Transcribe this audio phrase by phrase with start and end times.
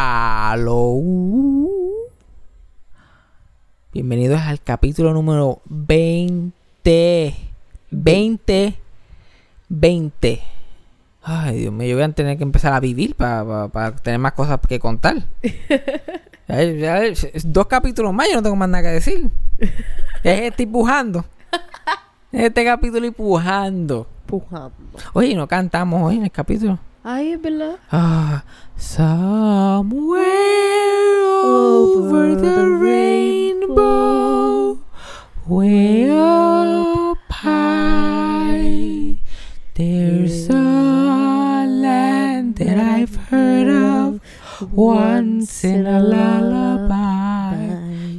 [0.00, 0.94] Aló.
[3.92, 7.34] Bienvenidos al capítulo número 20.
[7.90, 8.78] 20.
[9.68, 10.42] 20.
[11.24, 14.60] Ay, Dios mío, yo voy a tener que empezar a vivir para tener más cosas
[14.68, 15.16] que contar.
[16.46, 17.00] Ya- ya-
[17.44, 19.28] dos capítulos más, yo no tengo más nada que decir.
[19.58, 21.24] Es estoy pujando.
[22.30, 24.06] Este capítulo y pujando.
[24.26, 24.72] Pujando.
[25.12, 26.78] Oye, no cantamos hoy en el capítulo.
[27.10, 27.76] Ay, es verdad.
[27.90, 28.44] Ah,
[28.76, 30.20] somewhere
[31.42, 34.78] over the rainbow,
[35.46, 39.22] way up high,
[39.72, 44.20] there's a land that I've heard of
[44.70, 47.07] once in a lullaby.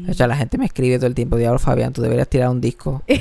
[0.09, 2.59] O sea, la gente me escribe todo el tiempo, diablo Fabián, tú deberías tirar un
[2.61, 3.03] disco.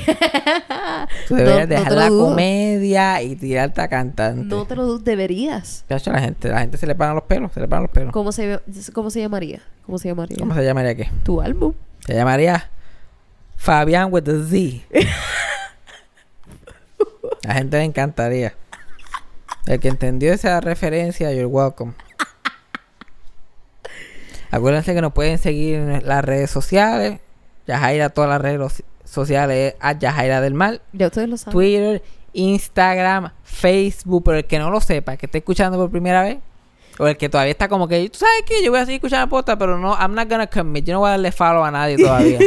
[1.27, 4.43] Tú deberías No- dejar la comedia y tirarte a cantante.
[4.43, 5.85] No te lo deberías.
[5.87, 8.11] Chacho, la gente, la gente se le paran los pelos, se le paran los pelos.
[8.13, 8.59] ¿Cómo se,
[8.93, 9.61] cómo se llamaría?
[9.85, 10.37] ¿Cómo se llamaría?
[10.37, 11.09] ¿Cómo se llamaría qué?
[11.23, 11.73] Tu álbum.
[12.05, 12.69] Se llamaría
[13.55, 14.85] Fabián with the Z.
[17.43, 18.53] La gente le encantaría.
[19.65, 21.93] El que entendió esa referencia, you're welcome.
[24.51, 27.19] Acuérdense que nos pueden seguir en las redes sociales.
[27.67, 30.81] Yajaira, todas las redes sociales, a Yajaira del Mal.
[30.93, 31.51] Ya ustedes lo saben.
[31.51, 36.23] Twitter, Instagram, Facebook, pero el que no lo sepa, el que esté escuchando por primera
[36.23, 36.37] vez,
[36.97, 39.23] o el que todavía está como que, tú sabes que yo voy a seguir escuchando
[39.25, 41.71] el podcast, pero no, I'm not gonna commit, yo no voy a darle follow a
[41.71, 42.39] nadie todavía.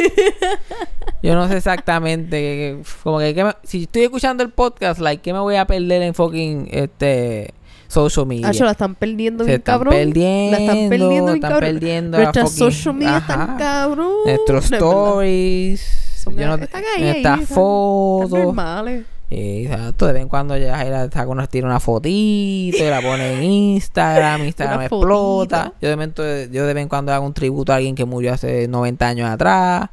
[1.23, 4.99] yo no sé exactamente, que- que- como que, que me- si estoy escuchando el podcast,
[4.99, 7.53] like, ¿qué me voy a perder en fucking, este,
[7.93, 8.49] social media?
[8.49, 9.93] Acho, la están perdiendo Se bien están cabrón.
[9.93, 11.59] perdiendo, La están perdiendo bien están cabrón.
[11.71, 14.11] perdiendo Nuestras fucking- social media están cabrón.
[14.25, 15.81] Nuestros No stories,
[16.23, 18.25] Son- yo no- están ahí, nuestras ahí, fotos.
[18.29, 19.05] Están normales.
[19.29, 20.05] Sí, exacto.
[20.05, 20.77] De vez en cuando ya
[21.11, 24.43] saca una, tira una fotito y la pone en Instagram.
[24.45, 25.73] Instagram explota.
[25.81, 28.33] Yo de, momento- yo de vez en cuando hago un tributo a alguien que murió
[28.33, 29.89] hace 90 años atrás.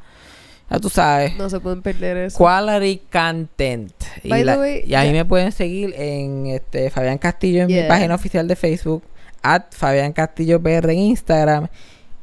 [0.71, 1.35] Ya tú sabes.
[1.37, 2.37] No se pueden perder eso.
[2.37, 3.91] Quality content.
[4.23, 7.17] Y, By the la- way, y a mí ya- me pueden seguir en este Fabián
[7.17, 9.03] Castillo en mi página oficial de Facebook.
[9.43, 11.67] At Fabián Castillo PR en Instagram.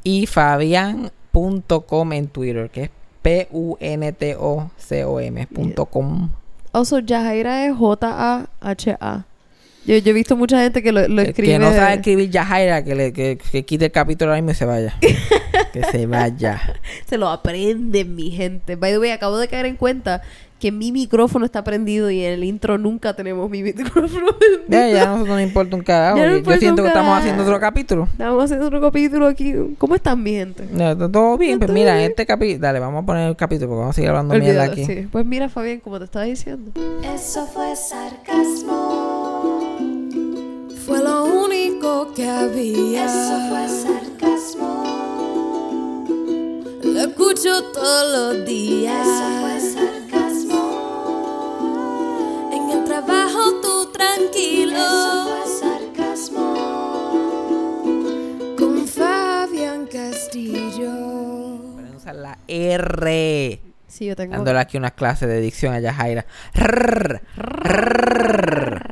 [0.02, 2.70] Y Fabián.com en Twitter.
[2.70, 2.90] Que es
[4.18, 5.46] P-U-N-T-O-C-O-M.
[5.48, 6.30] punto com.
[6.72, 9.24] Also, Yajaira es J-A-H-A.
[9.86, 11.52] Yo, yo he visto mucha gente que lo, lo escribe.
[11.54, 14.64] que no sabe escribir Yajaira, que, le, que, que quite el capítulo mismo y se
[14.66, 14.94] vaya.
[15.72, 16.60] que se vaya.
[17.06, 18.76] Se lo aprenden, mi gente.
[18.76, 20.22] By the way, acabo de caer en cuenta
[20.58, 24.64] que mi micrófono está prendido y en el intro nunca tenemos mi micrófono prendido.
[24.68, 26.18] Ya, ya no nos importa un carajo.
[26.18, 28.08] No Yo siento que estamos haciendo otro capítulo.
[28.10, 29.54] Estamos haciendo otro capítulo aquí.
[29.78, 30.66] ¿Cómo están, mi gente?
[30.72, 32.10] No, to- todo bien, pues mira, en bien.
[32.10, 34.84] este capítulo, dale, vamos a poner el capítulo porque vamos a seguir hablando mierda aquí.
[34.84, 35.06] sí.
[35.12, 36.72] Pues mira, Fabián, como te estaba diciendo.
[37.14, 39.76] Eso fue sarcasmo.
[40.86, 43.04] Fue lo único que había.
[43.04, 43.97] Eso fue sarcasmo.
[46.98, 49.06] Lo escucho todos los días.
[49.06, 49.60] Eso fue
[50.10, 50.62] sarcasmo.
[52.52, 54.74] En el trabajo tú tranquilo.
[54.74, 55.46] Eso fue
[55.94, 56.54] sarcasmo.
[58.58, 60.90] Con Fabián Castillo.
[61.74, 63.60] Pueden usar la R.
[63.86, 64.34] Sí, yo tengo.
[64.34, 66.26] Dándole aquí unas clases de dicción a Yajaira.
[66.54, 68.82] Rrr, rrr.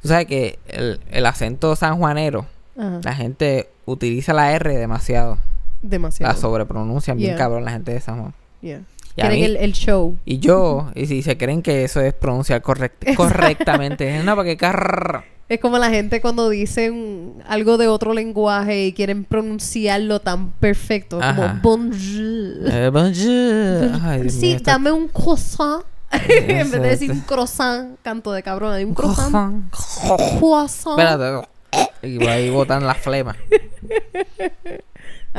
[0.00, 2.46] Tú sabes que el, el acento sanjuanero,
[2.78, 3.00] Ajá.
[3.02, 5.38] la gente utiliza la R demasiado.
[5.82, 6.32] Demasiado.
[6.32, 8.34] La sobrepronuncian bien cabrón la gente de San Juan.
[8.60, 8.80] Yeah.
[9.16, 10.16] Y Quieren mí- el, el show.
[10.24, 15.24] Y yo, y si se creen que eso es pronunciar correct- correctamente, no, porque carr,
[15.48, 21.18] Es como la gente cuando dicen algo de otro lenguaje y quieren pronunciarlo tan perfecto.
[21.22, 21.58] Ajá.
[21.62, 22.70] Como bonjour.
[22.72, 24.00] eh, bonjour.
[24.08, 25.84] Ay, sí, mío, dame un croissant.
[26.12, 27.34] en vez de decir Exacto.
[27.34, 28.72] croissant, canto de cabrón.
[28.72, 29.64] Hay un croissant.
[30.38, 30.98] Croissant.
[30.98, 31.48] Espérate.
[32.02, 33.36] Y ahí botan las flemas.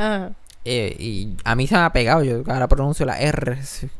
[0.00, 0.32] Ajá.
[0.64, 2.22] Eh, y a mí se me ha pegado.
[2.22, 3.58] Yo ahora pronuncio la R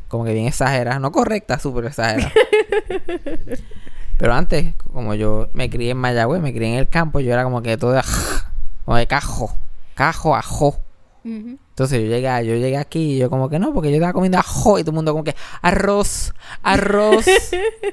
[0.08, 0.98] como que bien exagerada.
[0.98, 2.32] No correcta, súper exagerada.
[4.18, 7.44] Pero antes, como yo me crié en Mayagüez, me crié en el campo, yo era
[7.44, 8.02] como que todo de,
[8.84, 9.54] como de cajo.
[9.94, 10.78] Cajo, ajo.
[11.22, 14.38] Entonces yo llegué, yo llegué aquí y yo como que no, porque yo estaba comiendo
[14.38, 17.26] ajo y todo el mundo como que arroz, arroz.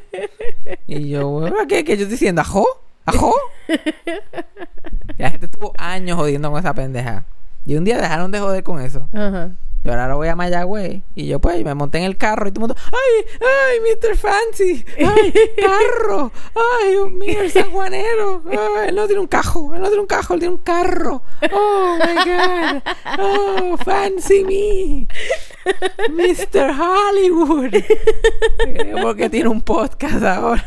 [0.87, 2.41] y yo, ¿qué, ¿qué yo estoy diciendo?
[2.41, 2.65] ¿Ajo?
[3.05, 3.33] ¿Ajo?
[5.17, 7.25] y la gente estuvo años jodiendo con esa pendeja.
[7.67, 9.09] Y un día dejaron de joder con eso.
[9.11, 9.51] Ajá.
[9.87, 12.65] Yo ahora voy a Mayagüez y yo pues me monté en el carro y todo
[12.65, 14.17] el mundo, ¡ay, ay, Mr.
[14.17, 14.85] Fancy!
[14.97, 16.29] ¡Ay, carro!
[16.53, 18.43] ¡Ay, Dios mío, el sanjuanero!
[18.51, 19.73] ¡Ay, él no tiene un cajo!
[19.73, 20.33] ¡Él no tiene un cajo!
[20.33, 21.21] ¡Él tiene un carro!
[21.53, 22.81] Oh my god.
[23.17, 25.07] Oh, fancy me.
[26.09, 26.75] Mr.
[26.77, 27.81] Hollywood.
[29.01, 30.65] Porque tiene un podcast ahora.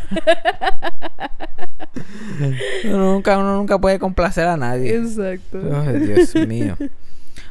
[2.84, 4.96] Uno nunca, uno nunca puede complacer a nadie.
[4.96, 5.58] Exacto.
[5.74, 6.78] Ay, Dios mío.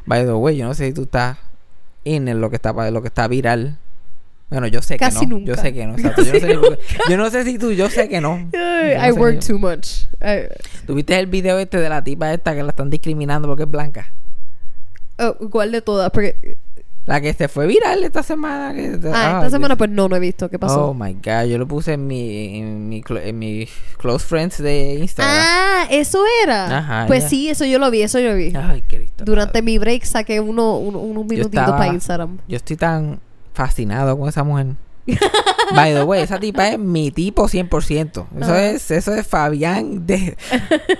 [0.07, 1.38] By the way, yo no sé si tú estás
[2.03, 3.77] in en lo que está lo que está viral.
[4.49, 5.37] Bueno, yo sé Casi que no.
[5.37, 5.51] nunca.
[5.51, 5.93] Yo sé que no.
[5.93, 6.23] exacto.
[6.23, 6.79] Yo, no sé qué-
[7.11, 8.49] yo no sé si tú, yo sé que no.
[8.51, 8.59] Yo
[9.07, 10.05] I work too much.
[10.21, 10.47] I-
[10.87, 14.11] ¿Tuviste el video este de la tipa esta que la están discriminando porque es blanca?
[15.19, 16.09] oh, ¿Cuál de todas?
[16.11, 16.57] Porque,
[17.05, 18.71] La que se fue viral esta semana.
[18.73, 20.47] que- ah, esta semana pues no, no he visto.
[20.49, 20.89] ¿Qué pasó?
[20.89, 23.67] Oh my god, yo lo puse en mi, en mi, en mi
[23.97, 25.35] close friends de Instagram.
[25.39, 26.77] ah, eso era.
[26.77, 27.29] Ajá, pues ya.
[27.29, 28.53] sí, eso yo lo vi, eso yo lo vi.
[28.55, 29.23] Ay, Cristo.
[29.25, 29.61] Durante padre.
[29.63, 32.37] mi break saqué uno, uno- unos minutitos estaba- para Instagram.
[32.47, 33.19] Yo estoy tan
[33.53, 34.67] fascinado con esa mujer.
[35.75, 38.25] By the way, esa tipa es mi tipo 100%.
[38.41, 40.35] Eso es eso es Fabián de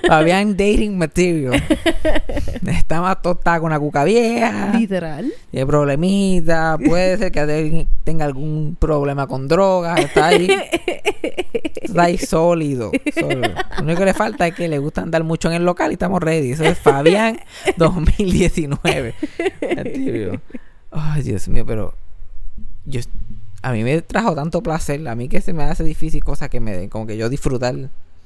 [0.08, 1.62] Fabián dating material.
[2.66, 4.72] Está más tostada con la cuca vieja.
[4.78, 5.32] Literal.
[5.52, 6.78] Tiene problemita.
[6.84, 10.00] Puede ser que te- tenga algún problema con drogas.
[10.00, 10.48] Está ahí.
[11.82, 13.50] Está ahí sólido, sólido.
[13.78, 15.94] Lo único que le falta es que le gusta andar mucho en el local y
[15.94, 16.52] estamos ready.
[16.52, 17.40] Eso es Fabián
[17.78, 19.16] 2019.
[19.62, 20.42] El tío.
[20.92, 21.94] Ay, Dios mío, pero
[22.86, 23.02] yo
[23.62, 26.60] a mí me trajo tanto placer, a mí que se me hace difícil cosas que
[26.60, 27.76] me den, como que yo disfrutar,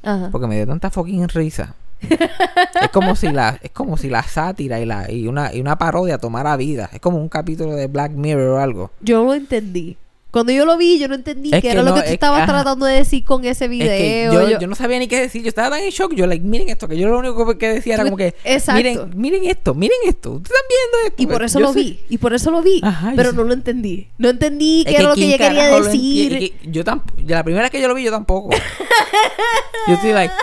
[0.03, 0.29] Ajá.
[0.31, 1.75] porque me dio tanta fucking risa.
[2.01, 5.77] es como si la es como si la sátira y la y una y una
[5.77, 6.89] parodia tomara vida.
[6.91, 8.91] Es como un capítulo de Black Mirror o algo.
[8.99, 9.97] Yo lo entendí.
[10.33, 12.07] Cuando yo lo vi, yo no entendí Es qué que era lo no, que tú
[12.07, 12.51] es- estabas ajá.
[12.53, 13.87] tratando de decir con ese Es video.
[13.87, 15.43] que yo, yo- yo no sabía ni qué decir.
[15.43, 16.15] Yo estaba tan en shock.
[16.15, 16.87] Yo, like, miren esto.
[16.87, 18.33] Que yo lo único que decía era como que.
[18.43, 18.73] Exacto.
[18.81, 20.31] Miren, miren esto, miren esto.
[20.31, 21.21] Ustedes están viendo esto.
[21.21, 21.99] Y por eso Yo lo vi.
[22.09, 22.81] Y por eso lo vi.
[22.83, 24.07] Ajá, pero no lo entendí.
[24.17, 26.31] No entendí qué era lo que ¿quién ella quería decir.
[26.33, 27.21] enti- es que yo tampoco.
[27.27, 28.49] La primera vez que yo lo vi, yo tampoco.
[29.87, 30.33] yo estoy like.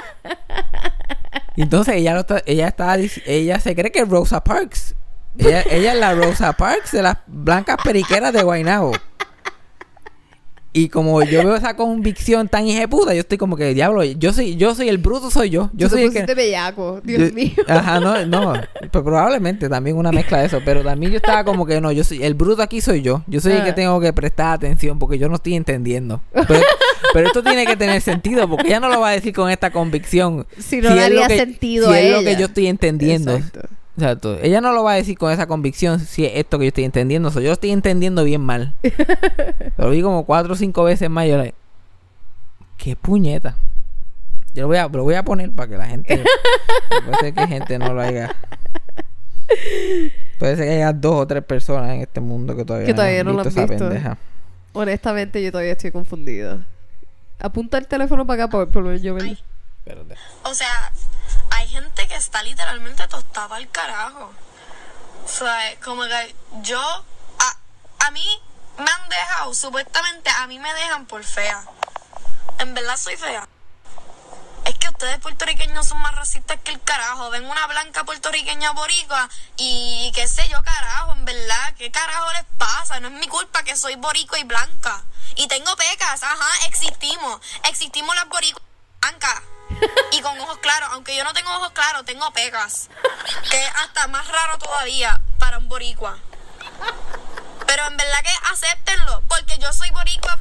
[1.56, 2.96] Entonces ella lo está, ella está,
[3.26, 4.94] ella se cree que es Rosa Parks.
[5.38, 8.92] Ella, ella es la Rosa Parks de las blancas periqueras de Guaynabo.
[10.72, 14.54] Y como yo veo esa convicción tan puta, yo estoy como que diablo, yo soy,
[14.56, 15.68] yo soy el bruto, soy yo.
[15.72, 16.32] Yo Tú soy el que.
[16.34, 17.00] bellaco.
[17.02, 17.50] Dios Yo- mío.
[17.66, 18.52] Ajá, no, no.
[18.92, 20.60] Pues probablemente también una mezcla de eso.
[20.64, 23.22] Pero también yo estaba como que no, yo soy, el bruto aquí soy yo.
[23.26, 23.74] Yo soy el que Ah.
[23.74, 26.20] tengo que prestar atención porque yo no estoy entendiendo.
[26.32, 26.60] Pero,
[27.12, 29.70] pero esto tiene que tener sentido porque ella no lo va a decir con esta
[29.72, 30.46] convicción.
[30.58, 32.38] Si no es le haría lo que- sentido si a es lo que ella.
[32.38, 33.32] yo estoy entendiendo.
[33.36, 33.68] Exacto.
[34.00, 34.38] Exacto.
[34.40, 36.84] Ella no lo va a decir con esa convicción si es esto que yo estoy
[36.84, 37.30] entendiendo.
[37.30, 38.74] So, yo lo estoy entendiendo bien mal.
[39.76, 41.26] lo vi como cuatro o cinco veces más.
[41.26, 41.54] y Yo like,
[42.76, 43.56] qué puñeta.
[44.54, 46.24] Yo lo voy a, lo voy a poner para que la gente.
[47.04, 48.34] puede ser que gente no lo haya.
[50.38, 53.22] Puede ser que haya dos o tres personas en este mundo que todavía, Que todavía
[53.22, 53.88] no lo han esa visto.
[53.88, 54.16] pendeja.
[54.72, 56.64] Honestamente, yo todavía estoy confundida.
[57.38, 59.16] Apunta el teléfono para acá por, por yo.
[60.44, 60.92] O sea,
[62.20, 64.32] está literalmente tostada al carajo.
[65.24, 67.56] O sea, como que yo, a,
[68.06, 68.42] a mí
[68.78, 71.64] me han dejado, supuestamente a mí me dejan por fea.
[72.58, 73.48] En verdad soy fea.
[74.66, 77.30] Es que ustedes puertorriqueños son más racistas que el carajo.
[77.30, 81.74] Ven una blanca puertorriqueña boricua y qué sé yo, carajo, en verdad.
[81.78, 83.00] ¿Qué carajo les pasa?
[83.00, 85.02] No es mi culpa que soy boricua y blanca.
[85.36, 87.40] Y tengo pecas, ajá, existimos.
[87.64, 88.62] Existimos las boricuas
[89.00, 89.42] blancas.
[90.12, 92.88] Y con ojos claros, aunque yo no tengo ojos claros, tengo pecas.
[93.50, 96.18] Que es hasta más raro todavía para un boricua.
[97.66, 100.38] Pero en verdad que acéptenlo, porque yo soy boricua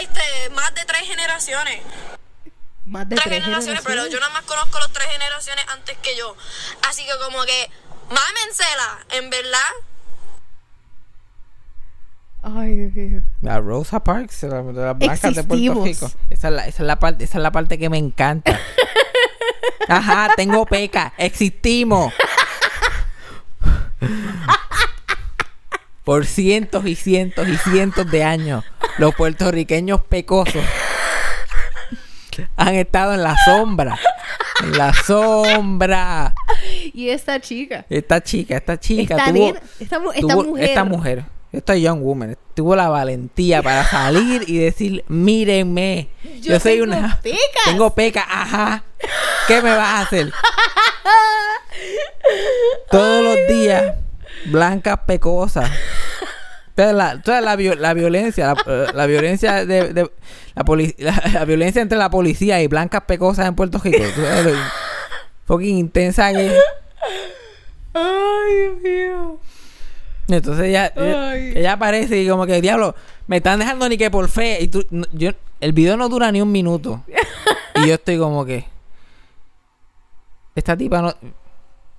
[0.00, 1.82] este, más de tres generaciones.
[2.84, 6.16] Más de Tres, tres, generaciones, pero yo nada más conozco los tres generaciones antes que
[6.16, 6.36] yo.
[6.82, 7.70] Así que como que,
[8.10, 9.72] mámensela, en verdad.
[12.42, 13.22] Ay, Dios mío.
[13.42, 15.84] La Rosa Parks, de la- de las blancas de Puerto.
[15.84, 16.10] Rico.
[16.30, 18.58] Esa es, la, esa, es la parte, esa es la parte que me encanta.
[19.88, 21.12] Ajá, tengo peca.
[21.18, 22.12] Existimos.
[26.04, 28.64] Por cientos y cientos y cientos de años,
[28.98, 30.62] los puertorriqueños pecosos
[32.56, 33.98] han estado en la sombra.
[34.62, 36.32] En la sombra.
[36.94, 37.84] Y esta chica.
[37.90, 40.64] Esta chica, esta chica Esta, tuvo, esta, mu- esta tuvo- mujer.
[40.68, 46.08] esta mujer, esta young woman, tuvo la valentía para salir y decir, mírenme,
[46.40, 47.18] yo, Yo soy tengo una...
[47.22, 47.38] pecas".
[47.64, 48.84] Tengo peca, ajá.
[49.46, 50.32] ¿Qué me vas a hacer?
[52.90, 53.94] Todos los días,
[54.46, 55.70] blancas pecosas.
[56.76, 60.10] La, toda la, vio- la violencia, la, eh, la violencia de, de-
[60.98, 64.02] la, la, violencia entre la policía y blancas pecosas en Puerto Rico.
[65.46, 66.54] Fucking intensa que.
[67.94, 69.40] Ay, Dios mío.
[70.28, 71.52] Entonces ella, ella, Ay.
[71.54, 72.94] ella aparece y como que, diablo,
[73.28, 74.58] me están dejando ni que por fe.
[74.60, 75.30] Y tú, no- yo,
[75.60, 77.02] el video no dura ni un minuto.
[77.76, 78.64] y yo estoy como que...
[80.54, 81.14] Esta tipa no...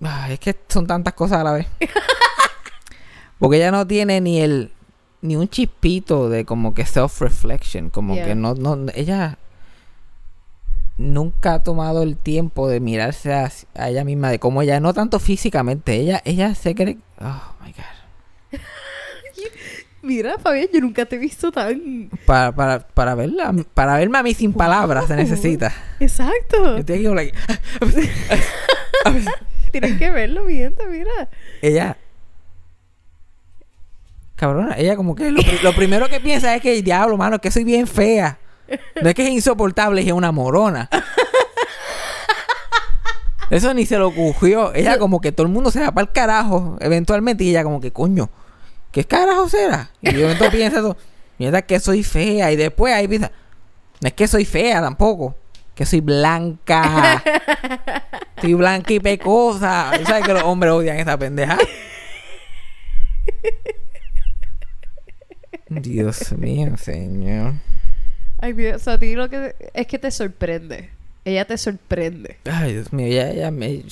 [0.01, 1.67] Ay, es que son tantas cosas a la vez.
[3.39, 4.71] Porque ella no tiene ni el
[5.21, 8.25] ni un chispito de como que self-reflection, como Yeah.
[8.25, 9.37] que no, no, ella
[10.97, 14.93] nunca ha tomado el tiempo de mirarse a, a ella misma, de cómo ella, no
[14.93, 17.83] tanto físicamente, ella, ella se cree, oh my god,
[20.01, 22.09] Mira, Fabián, yo nunca te he visto tan...
[22.25, 25.73] para, para, para verla, para verme a mí sin palabras se necesita.
[25.99, 26.63] Exacto.
[26.63, 27.37] Yo estoy aquí como like,
[29.71, 31.29] Tienes que verlo, mi gente, mira.
[31.61, 31.97] ella
[34.35, 37.41] cabrona ella como que lo, pri- lo primero que piensa es que diablo mano es
[37.41, 38.37] que soy bien fea
[39.01, 40.87] no es que es insoportable es una morona
[43.49, 46.13] eso ni se lo ocurrió ella como que todo el mundo se va para el
[46.13, 48.29] carajo eventualmente y ella como que coño
[48.91, 49.91] ¿qué carajo será?
[50.01, 50.97] y de momento piensa eso
[51.37, 53.31] mierda que soy fea y después ahí piensa
[54.01, 55.35] no es que soy fea tampoco
[55.75, 57.23] que soy blanca
[58.37, 59.91] Estoy blanca y pecosa.
[59.97, 61.57] ¿Tú ¿Sabes que los hombres odian esa pendeja?
[65.69, 67.55] Dios mío, señor.
[68.37, 70.91] Ay, mira, o sea, a ti lo que es que te sorprende.
[71.27, 72.37] Ella te sorprende.
[72.49, 73.83] Ay, Dios mío, ella, ella me,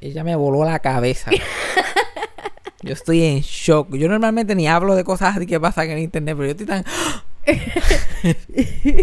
[0.00, 1.30] ella me voló la cabeza.
[2.82, 3.94] Yo estoy en shock.
[3.94, 6.84] Yo normalmente ni hablo de cosas así que pasan en internet, pero yo estoy tan...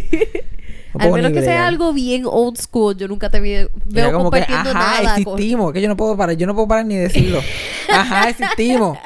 [0.94, 3.68] No Al menos que sea algo bien old school, yo nunca te veo
[4.14, 5.24] como que, compartiendo ajá, nada.
[5.26, 5.74] con- existimos.
[5.74, 7.42] Que yo no puedo parar, yo no puedo parar ni decirlo.
[7.90, 8.98] Ajá, existimos.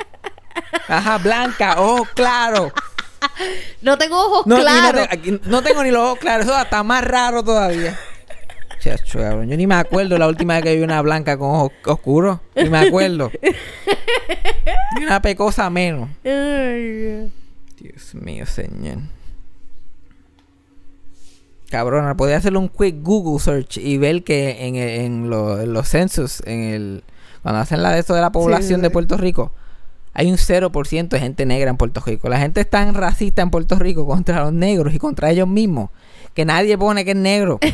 [0.88, 2.72] Ajá, blanca, oh, claro.
[3.82, 5.08] No tengo ojos No, y no claros.
[5.10, 6.46] te- aquí no tengo ni los ojos claros.
[6.46, 7.98] Eso está más raro todavía.
[8.80, 9.48] Chacho, cabrón.
[9.50, 12.40] Yo ni me acuerdo la última vez que vi una blanca con ojos oscuros.
[12.56, 13.30] Ni me acuerdo.
[14.98, 16.10] Ni una pecosa menos.
[16.24, 17.32] Ay,
[17.78, 19.00] Dios mío, señor.
[21.70, 25.88] Cabrona, podía hacerle un quick Google search y ver que en, en lo- en los
[25.88, 27.04] censos, en el
[27.44, 28.90] cuando hacen la de esto de la población sí, de.
[28.90, 29.54] Puerto Rico,
[30.14, 32.28] hay un 0% de gente negra en Puerto Rico.
[32.28, 35.92] La gente es tan racista en Puerto Rico contra los negros y contra ellos mismos
[36.34, 37.60] que nadie pone que es negro.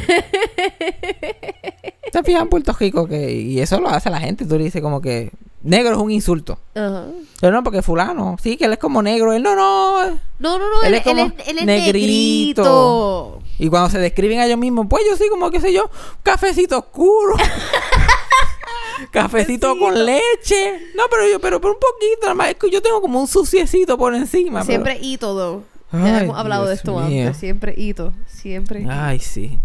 [2.11, 3.07] ¿Te fijas en Puerto Rico?
[3.07, 4.45] que Y eso lo hace la gente.
[4.45, 5.31] Tú le dices como que
[5.63, 6.57] negro es un insulto.
[6.73, 7.05] Ajá.
[7.41, 9.33] Pero no, porque fulano, sí, que él es como negro.
[9.33, 10.01] Él no, no.
[10.39, 12.63] No, no, no, Él él, es como él es, él es negrito.
[12.63, 13.39] negrito.
[13.59, 15.89] Y cuando se describen a ellos mismos, pues yo sí, como qué sé yo,
[16.23, 17.35] cafecito oscuro.
[19.11, 20.79] cafecito con leche.
[20.95, 22.49] No, pero yo, pero por un poquito, nada más.
[22.49, 24.59] Es que yo tengo como un suciecito por encima.
[24.61, 27.23] pero- Siempre hito, Ya hemos hablado de esto mío.
[27.25, 27.37] antes.
[27.37, 28.13] Siempre hito.
[28.27, 28.85] Siempre.
[28.89, 29.57] Ay, sí.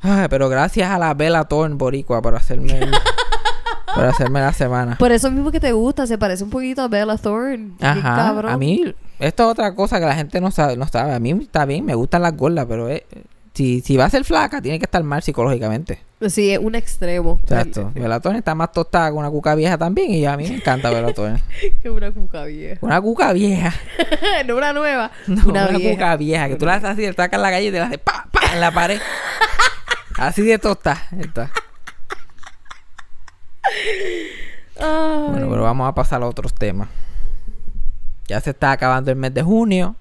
[0.00, 2.90] Ay, pero gracias a la Bella Thorne boricua por hacerme el-
[3.94, 4.96] por hacerme la semana.
[4.96, 7.72] Por eso mismo que te gusta, se parece un poquito a Bella Thorne.
[7.80, 8.14] Ajá.
[8.16, 8.52] cabrón.
[8.52, 11.14] A mí, esto es otra cosa que la gente no sabe, no sabe.
[11.14, 13.04] A mí está bien, me gustan las gordas, pero eh,
[13.58, 15.98] si, si va a ser flaca, tiene que estar mal psicológicamente.
[16.28, 17.40] Sí, es un extremo.
[17.42, 17.90] Exacto.
[17.92, 20.90] Bella Thorne está más tostada con una cuca vieja también y a mí me encanta
[20.90, 21.42] Bella Thorne.
[21.82, 22.78] Que una cuca vieja.
[22.80, 23.74] Una cuca vieja.
[24.46, 25.10] no una nueva.
[25.26, 25.90] No, una, una, vieja.
[25.92, 26.48] cuca vieja.
[26.48, 28.40] Que tú la haces así, le sacas la calle y te la haces pa, pa
[28.54, 29.00] en la pared.
[30.18, 31.02] así de tostada.
[31.18, 31.50] está.
[34.78, 36.88] Bueno, pero vamos a pasar a otros temas.
[38.28, 39.96] Ya se está acabando el mes de junio.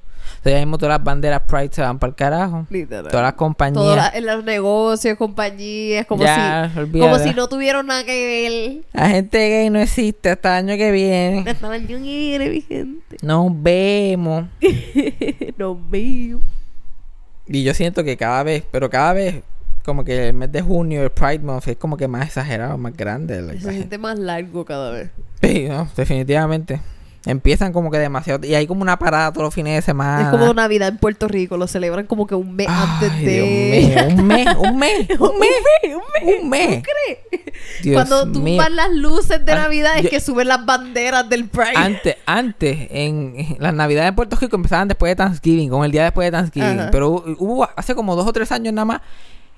[0.51, 2.65] Ya mismo todas las banderas Pride se van para el carajo.
[2.69, 3.07] Literal.
[3.09, 3.95] Todas las compañías.
[3.95, 7.11] La- en los negocios, compañías, como Ya, si olvídate.
[7.11, 10.91] como si no tuvieron nada que La gente gay no existe hasta el año que
[10.91, 11.43] viene.
[11.43, 11.49] ver.
[11.55, 13.17] Hasta el año que viene, mi gente.
[13.21, 14.45] Nos vemos.
[15.57, 16.39] Nos veo.
[17.47, 19.41] Y yo siento que cada vez, pero cada vez,
[19.85, 22.95] como que el mes de junio, el Pride Month, es como que más exagerado, más
[22.95, 23.41] grande.
[23.41, 23.73] la Se gente.
[23.75, 25.09] siente más largo cada vez.
[25.41, 26.81] Sí, no, definitivamente.
[27.27, 28.45] Empiezan como que demasiado.
[28.47, 30.23] Y hay como una parada todos los fines de semana.
[30.23, 33.41] Es como Navidad en Puerto Rico, lo celebran como que un mes antes de.
[33.95, 36.39] Dios mío, un mes, un mes, un mes, un mes.
[36.43, 36.83] un mes.
[37.83, 41.49] Dios Cuando tumban las luces de Ah, Navidad es yo- que suben las banderas del
[41.49, 41.75] Pride.
[41.75, 45.91] Antes, antes, en en las navidades en Puerto Rico empezaban después de Thanksgiving, con el
[45.91, 46.79] día después de Thanksgiving.
[46.79, 46.91] Ajá.
[46.91, 49.01] Pero hu- hubo hace como dos o tres años nada más,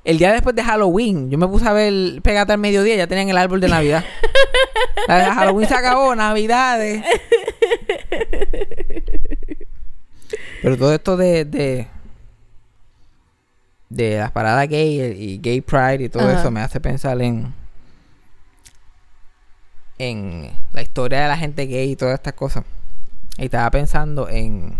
[0.06, 1.30] el día después de Halloween.
[1.30, 4.04] Yo me puse a ver Pégate al mediodía, ya tenían el árbol de Navidad.
[5.08, 7.04] Halloween se acabó, Navidades.
[10.62, 11.88] Pero todo esto de, de,
[13.90, 16.40] de las paradas gay y gay pride y todo Ajá.
[16.40, 17.54] eso me hace pensar en
[20.00, 22.64] en la historia de la gente gay y todas estas cosas.
[23.38, 24.80] Y estaba pensando en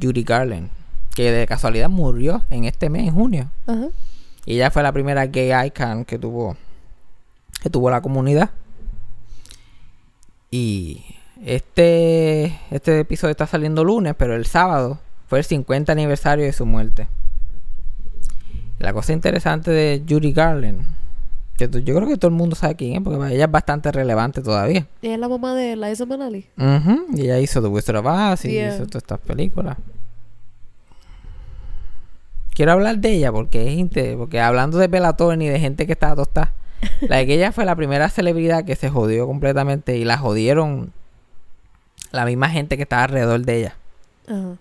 [0.00, 0.70] Judy Garland,
[1.14, 3.50] que de casualidad murió en este mes, en junio.
[3.66, 3.88] Ajá.
[4.46, 6.56] Y ella fue la primera gay icon que tuvo
[7.60, 8.50] que tuvo la comunidad.
[10.50, 11.04] Y
[11.44, 16.66] este este episodio está saliendo lunes, pero el sábado fue el 50 aniversario de su
[16.66, 17.08] muerte.
[18.78, 20.82] La cosa interesante de Judy Garland
[21.56, 24.42] Que yo creo que todo el mundo sabe quién es, porque ella es bastante relevante
[24.42, 24.86] todavía.
[25.02, 26.46] Ella es la mamá de Liza Minnelli.
[26.58, 28.74] Ujú, Y ella hizo The Wizard of Oz y Yeah.
[28.74, 29.76] hizo todas estas películas.
[32.54, 35.92] Quiero hablar de ella porque es inte- porque hablando de Bellator ni de gente que
[35.92, 36.52] estaba tostada.
[37.02, 40.92] la que ella fue la primera celebridad que se jodió completamente y la jodieron
[42.12, 43.76] la misma gente que estaba alrededor de ella.
[44.28, 44.56] Ajá.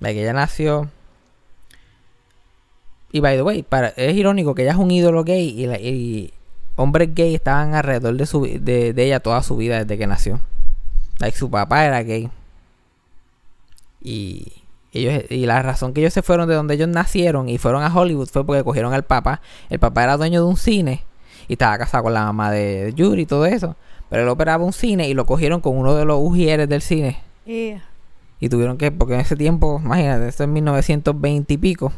[0.00, 0.88] La que ella nació.
[3.12, 5.78] Y by the way, para, es irónico que ella es un ídolo gay y, la-
[5.78, 6.32] y
[6.76, 10.40] hombres gay estaban alrededor de, su, de, de ella toda su vida desde que nació.
[11.20, 12.28] Like, su papá era gay.
[14.02, 14.52] Y
[14.92, 17.94] ellos y la razón que ellos se fueron de donde ellos nacieron y fueron a
[17.94, 19.40] Hollywood fue porque cogieron al papá.
[19.70, 21.04] El papá era dueño de un cine
[21.48, 23.76] y estaba casado con la mamá de, de Yuri y todo eso.
[24.14, 27.18] Pero él operaba un cine y lo cogieron con uno de los ujieres del cine.
[27.44, 31.92] Y tuvieron que, porque en ese tiempo, imagínate, esto es 1920 y pico.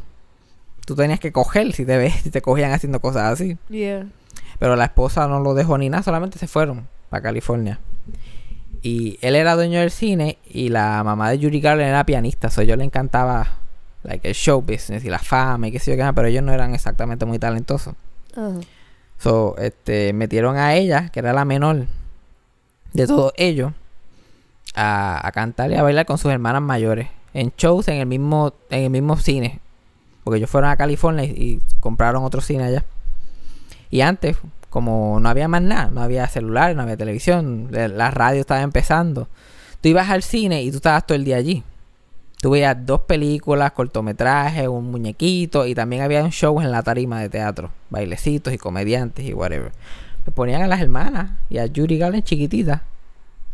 [0.87, 3.59] Tú tenías que coger si te ves, si te cogían haciendo cosas así.
[3.69, 4.07] Yeah.
[4.59, 7.81] Pero la esposa no lo dejó ni nada, solamente se fueron para California.
[8.81, 12.49] Y él era dueño del cine y la mamá de Yuri Garland era pianista.
[12.49, 13.59] So, ellos le encantaba
[14.05, 16.43] like, el show business y la fama y qué sé yo qué más, pero ellos
[16.43, 17.95] no eran exactamente muy talentosos.
[18.35, 18.59] Ajá.
[19.19, 21.89] So, este, metieron a ella, que era la menor
[22.97, 23.73] de todos ellos,
[24.75, 27.09] a, cantar y a bailar con sus hermanas mayores.
[27.35, 29.61] En shows en el mismo, en el mismo cine.
[30.25, 32.85] Porque ellos fueron a California y, compraron otro cine allá.
[33.91, 34.37] Y antes,
[34.71, 39.29] como no había más nada, no había celulares, no había televisión, la radio estaba empezando.
[39.81, 41.63] Tú ibas al cine y tú estabas todo el día allí.
[42.41, 47.21] Tú veías dos películas, cortometrajes, un muñequito y también había un show en la tarima
[47.21, 49.73] de teatro, bailecitos y comediantes y whatever.
[50.27, 52.83] Me ponían a las hermanas y a Yuri Garland chiquitita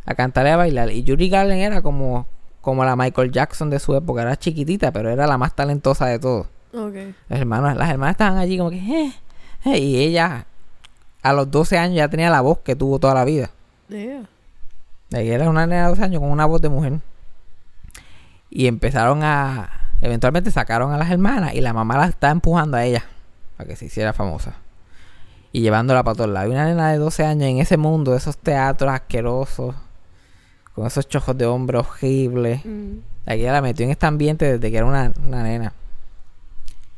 [0.04, 0.90] a cantar y a bailar.
[0.90, 2.26] Y Yuri Garland era como,
[2.60, 6.18] como la Michael Jackson de su época, era chiquitita, pero era la más talentosa de
[6.18, 6.46] todos.
[7.28, 9.12] Las hermanas, las hermanas estaban allí como que, eh,
[9.66, 10.46] eh, y ella
[11.22, 13.50] a los 12 años ya tenía la voz que tuvo toda la vida.
[13.88, 14.24] Yeah.
[15.10, 17.00] De que era una nena de 12 años con una voz de mujer.
[18.50, 19.70] Y empezaron a.
[20.00, 23.04] Eventualmente sacaron a las hermanas y la mamá la estaba empujando a ella
[23.56, 24.56] para que se hiciera famosa.
[25.52, 26.50] Y llevándola para todos lados.
[26.50, 29.74] Y una nena de 12 años en ese mundo, de esos teatros asquerosos,
[30.74, 32.64] con esos chojos de hombre horribles.
[32.64, 32.98] Mm.
[33.26, 35.74] Ella la metió en este ambiente desde que era una, una nena.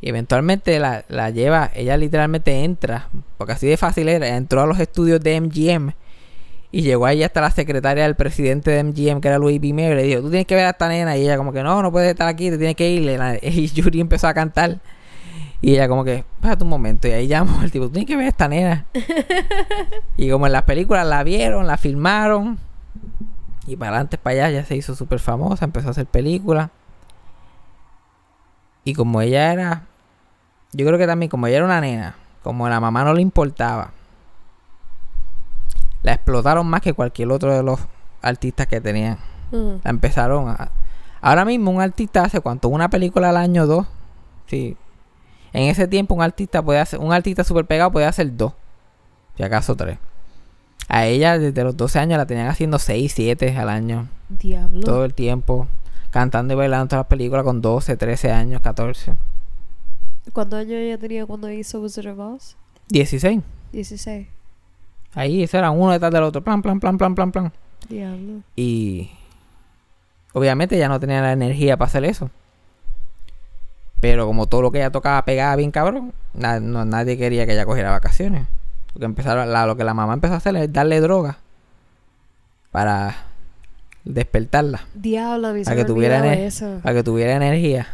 [0.00, 4.66] Y eventualmente la, la lleva, ella literalmente entra, porque así de fácil era, entró a
[4.66, 5.92] los estudios de MGM
[6.74, 9.72] y llegó ahí hasta la secretaria del presidente de MGM, que era Louis B.
[9.72, 11.16] Mayer, y le dijo, tú tienes que ver a esta nena.
[11.16, 13.16] Y ella como que, no, no puedes estar aquí, te tienes que ir.
[13.42, 14.80] Y Yuri empezó a cantar.
[15.64, 17.08] Y ella como que, espérate un momento.
[17.08, 18.84] Y ahí llamó el tipo, tú tienes que ver a esta nena.
[20.18, 22.58] y como en las películas la vieron, la filmaron.
[23.66, 26.68] Y para adelante, para allá, ya se hizo súper famosa, empezó a hacer películas.
[28.84, 29.84] Y como ella era,
[30.74, 33.22] yo creo que también como ella era una nena, como a la mamá no le
[33.22, 33.92] importaba,
[36.02, 37.80] la explotaron más que cualquier otro de los
[38.20, 39.16] artistas que tenían.
[39.48, 39.78] Ajá.
[39.82, 40.68] La empezaron a...
[41.22, 43.86] Ahora mismo un artista hace cuánto, una película al año dos.
[44.46, 44.76] Sí.
[45.54, 48.52] En ese tiempo un artista puede hacer, un artista super pegado puede hacer dos.
[49.36, 49.98] Si acaso tres.
[50.88, 54.08] A ella desde los 12 años la tenían haciendo 6, 7 al año.
[54.28, 54.80] Diablo.
[54.80, 55.68] Todo el tiempo.
[56.10, 59.14] Cantando y bailando todas las películas con 12, 13 años, 14.
[60.32, 62.56] ¿Cuántos años ella tenía cuando hizo Wizard of Oz?
[62.88, 63.40] 16.
[63.72, 64.26] 16.
[65.14, 66.42] Ahí, ese era uno detrás del otro.
[66.42, 67.52] Plan, plan, plan, plan, plan, plan.
[67.88, 68.40] Diablo.
[68.56, 69.10] Y
[70.32, 72.30] obviamente ya no tenía la energía para hacer eso.
[74.04, 77.54] Pero como todo lo que ella tocaba pegaba bien cabrón, na- no- nadie quería que
[77.54, 78.46] ella cogiera vacaciones.
[78.92, 81.38] Porque empezaron, la- lo que la mamá empezó a hacer es darle droga
[82.70, 83.16] para
[84.04, 86.80] despertarla, Diablo, a para que tuviera eso.
[86.82, 87.86] para que tuviera energía.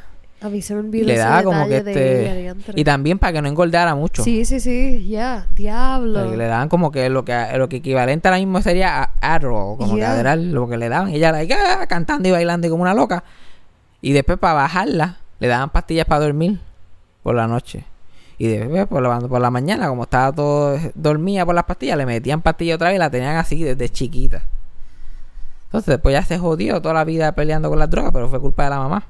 [0.42, 3.42] A mí se me Y olvidó le daba como que este y también para que
[3.42, 4.24] no engordara mucho.
[4.24, 5.46] Sí, sí, sí, ya.
[5.54, 6.22] Diablo.
[6.22, 9.76] Porque le daban como que lo que lo que equivalente ahora mismo sería a Adderall,
[9.76, 10.12] como que Yeah.
[10.14, 11.10] Adderall, lo que le daban.
[11.10, 13.22] Y ella like, ah, cantando y bailando y como una loca.
[14.00, 16.60] Y después para bajarla, le daban pastillas para dormir
[17.22, 17.84] por la noche.
[18.38, 22.06] Y después por la, por la mañana, como estaba todo dormía por las pastillas, le
[22.06, 24.44] metían pastillas otra vez y la tenían así desde chiquita.
[25.64, 28.64] Entonces después ya se jodió toda la vida peleando con las drogas, pero fue culpa
[28.64, 29.04] de la mamá.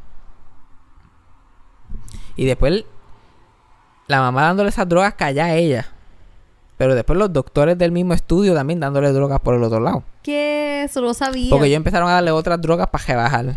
[2.36, 2.84] Y después
[4.08, 5.86] la mamá dándole esas drogas calla a ella.
[6.76, 10.02] Pero después los doctores del mismo estudio también dándole drogas por el otro lado.
[10.22, 10.82] ¿Qué?
[10.84, 11.50] Eso no sabía.
[11.50, 13.56] Porque ellos empezaron a darle otras drogas para rebajar.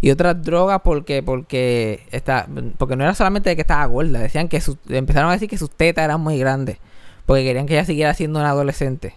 [0.00, 2.46] Y otras drogas porque porque está,
[2.78, 5.58] porque no era solamente de que estaba gorda, decían que sus- empezaron a decir que
[5.58, 6.78] sus tetas eran muy grandes,
[7.24, 9.14] porque querían que ella siguiera siendo una adolescente.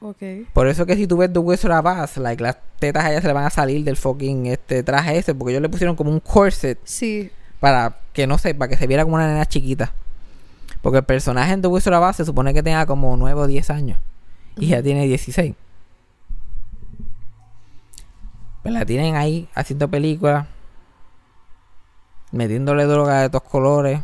[0.00, 0.22] Ok.
[0.52, 3.20] Por eso que si tú ves The Wizard of Oz, like, las tetas a ella
[3.20, 6.10] se le van a salir del fucking este traje ese, porque ellos le pusieron como
[6.10, 7.30] un corset Sí.
[7.60, 9.92] para que no se, para que se viera como una nena chiquita.
[10.82, 13.46] Porque el personaje en The Wizard of Oz se supone que tenga como 9 o
[13.48, 13.98] 10 años.
[14.56, 15.54] Y ella tiene 16.
[18.68, 20.46] Pues la tienen ahí haciendo películas.
[22.32, 24.02] Metiéndole droga de todos colores.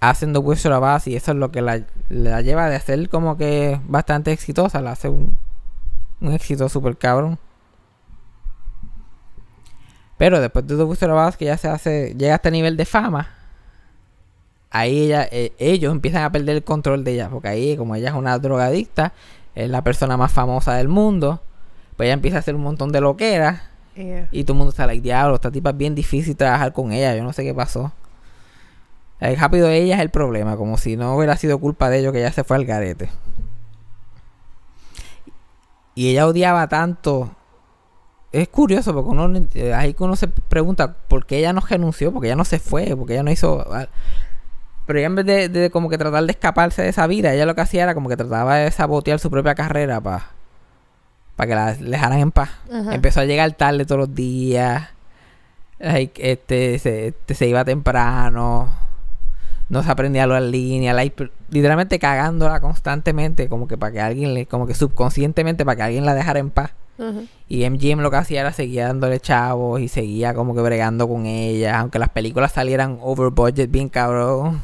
[0.00, 3.08] Hacen The Wizard of Oz y eso es lo que la, la lleva de ser
[3.08, 4.80] como que bastante exitosa.
[4.80, 5.36] La hace un,
[6.20, 7.40] un éxito super cabrón.
[10.16, 13.30] Pero después de of Oz, que ya se hace, llega a este nivel de fama,
[14.70, 18.10] ahí ella, eh, ellos empiezan a perder el control de ella, porque ahí, como ella
[18.10, 19.12] es una drogadicta,
[19.56, 21.42] es la persona más famosa del mundo,
[21.96, 23.60] pues ella empieza a hacer un montón de loqueras,
[23.96, 24.28] Yeah.
[24.32, 27.14] y todo el mundo está like, diablo, esta tipa es bien difícil trabajar con ella,
[27.14, 27.92] yo no sé qué pasó.
[29.20, 32.12] El rápido de ella es el problema, como si no hubiera sido culpa de ellos
[32.12, 33.08] que ella se fue al garete.
[35.94, 37.30] Y ella odiaba tanto.
[38.32, 42.26] Es curioso porque uno ahí que uno se pregunta por qué ella no renunció, porque
[42.26, 43.64] ella no se fue, porque ella no hizo.
[44.86, 47.46] Pero ella en vez de, de como que tratar de escaparse de esa vida, ella
[47.46, 50.33] lo que hacía era como que trataba de sabotear su propia carrera para
[51.36, 52.50] para que la dejaran en paz.
[52.72, 52.94] Ajá.
[52.94, 54.88] Empezó a llegar tarde todos los días.
[55.78, 58.72] like, este, se, este, se iba temprano.
[59.68, 60.92] No se aprendía lo en línea.
[60.92, 63.48] like, literalmente cagándola constantemente.
[63.48, 66.50] Como que para que alguien le, como que subconscientemente para que alguien la dejara en
[66.50, 66.72] paz.
[66.98, 67.22] Ajá.
[67.48, 71.26] Y MGM lo que hacía era seguir dándole chavos y seguía como que bregando con
[71.26, 71.80] ella.
[71.80, 74.62] Aunque las películas salieran over budget bien cabrón.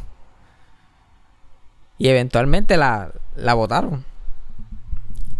[1.98, 4.04] Y eventualmente la, la votaron.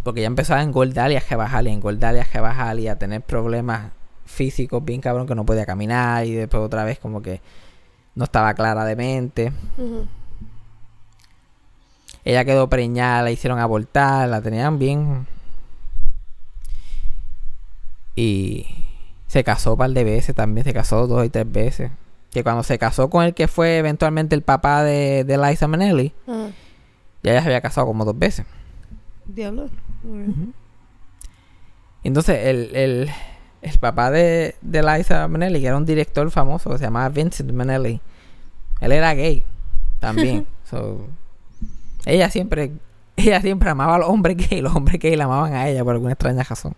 [0.02, 2.88] Porque ya empezaba a engordar y a rebajar y a engordar y a rebajar y
[2.88, 3.92] a tener problemas
[4.24, 7.40] físicos bien cabrón que no podía caminar y después otra vez como que
[8.14, 9.52] no estaba clara de mente.
[12.24, 15.26] Ella quedó preñada, la hicieron abortar, la tenían bien.
[18.14, 18.66] Y
[19.26, 21.90] se casó un par de veces también, se casó dos y tres veces.
[22.30, 26.12] Que cuando se casó con el que fue eventualmente el papá de, de Liza Minnelli,
[27.22, 28.46] ya ella se había casado como dos veces.
[29.34, 29.68] Diablo.
[32.02, 33.10] Entonces, el, el,
[33.62, 38.00] el papá de, de Liza Minnelli, que era un director famoso, se llamaba Vincent Minnelli,
[38.80, 39.42] él era gay
[39.98, 40.46] también.
[40.70, 41.08] So,
[42.06, 42.70] ella siempre
[43.16, 45.94] ella siempre amaba a los hombres gay los hombres gay la amaban a ella por
[45.94, 46.76] alguna extraña razón.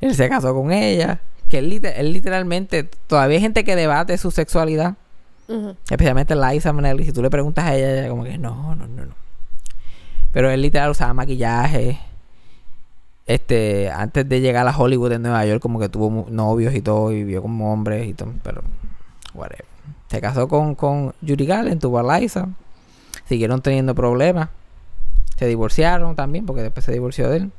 [0.00, 4.16] Él se casó con ella, que él, liter- él literalmente, todavía hay gente que debate
[4.16, 4.94] su sexualidad,
[5.90, 9.06] especialmente Liza Minnelli, si tú le preguntas a ella, ella como que no, no, no,
[9.06, 9.14] no.
[10.32, 11.98] Pero él literal usaba maquillaje.
[13.26, 17.12] Este, antes de llegar a Hollywood en Nueva York, como que tuvo novios y todo,
[17.12, 18.62] y vivió como hombres y todo, pero
[19.34, 19.64] whatever.
[20.08, 22.48] Se casó con, con Judy Garland, tuvo a Liza.
[23.26, 24.48] Siguieron teniendo problemas.
[25.36, 27.52] Se divorciaron también, porque después se divorció de él.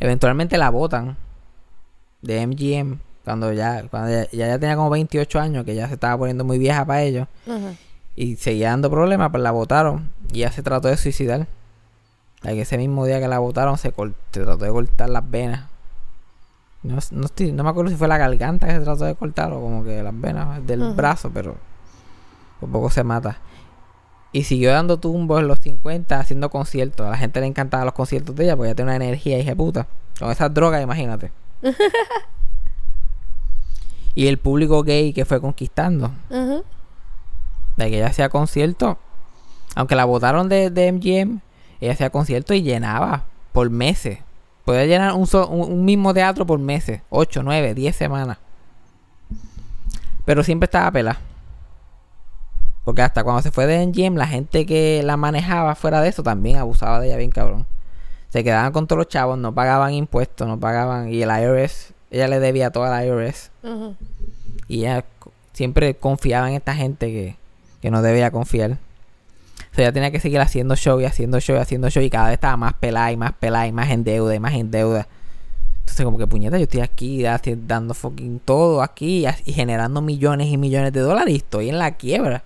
[0.00, 1.16] Eventualmente la botan
[2.22, 6.16] de MGM cuando ya, cuando ya, ya tenía como 28 años, que ya se estaba
[6.16, 7.74] poniendo muy vieja para ellos Ajá.
[8.20, 11.46] Y seguía dando problemas, pues la votaron y ya se trató de suicidar.
[12.42, 13.92] Like, ese mismo día que la votaron se,
[14.32, 15.68] trató de cortar las venas.
[16.82, 19.52] No, no, estoy- no me acuerdo si fue la garganta que se trató de cortar
[19.52, 21.54] o como que las venas del brazo, pero
[22.58, 23.38] por poco se mata.
[24.32, 27.06] Y siguió dando tumbos en los 50 haciendo conciertos.
[27.06, 29.50] A la gente le encantaban los conciertos de ella porque ella tiene una energía hija
[29.50, 29.86] de puta.
[30.18, 31.30] Con esas drogas, imagínate.
[34.16, 36.62] y el público gay que fue conquistando Ajá.
[37.84, 38.96] De que ella hacía conciertos.
[39.74, 41.40] Aunque la votaron de, de MGM,
[41.80, 44.18] ella hacía conciertos y llenaba por meses.
[44.64, 47.00] Podía llenar un, so- un, un mismo teatro por meses.
[47.10, 48.38] 8, 9, 10 semanas.
[50.24, 51.18] Pero siempre estaba pelada.
[52.84, 56.22] Porque hasta cuando se fue de MGM, la gente que la manejaba fuera de eso
[56.22, 57.66] también abusaba de ella bien cabrón.
[58.30, 61.08] Se quedaban con todos los chavos, no pagaban impuestos, no pagaban.
[61.12, 63.50] Y el IRS, ella le debía todo al IRS.
[64.68, 65.04] Y ella
[65.52, 67.36] siempre confiaba en esta gente que,
[67.80, 68.78] que no debía confiar.
[69.72, 72.02] O sea, ella tenía que seguir haciendo show y haciendo show y haciendo show.
[72.02, 74.54] Y cada vez estaba más pelada y más pelada y más en deuda y más
[74.54, 75.08] en deuda.
[75.80, 80.56] Entonces, como que puñeta, yo estoy aquí dando fucking todo aquí y, generando millones y
[80.56, 81.34] millones de dólares.
[81.34, 82.44] Y estoy en la quiebra.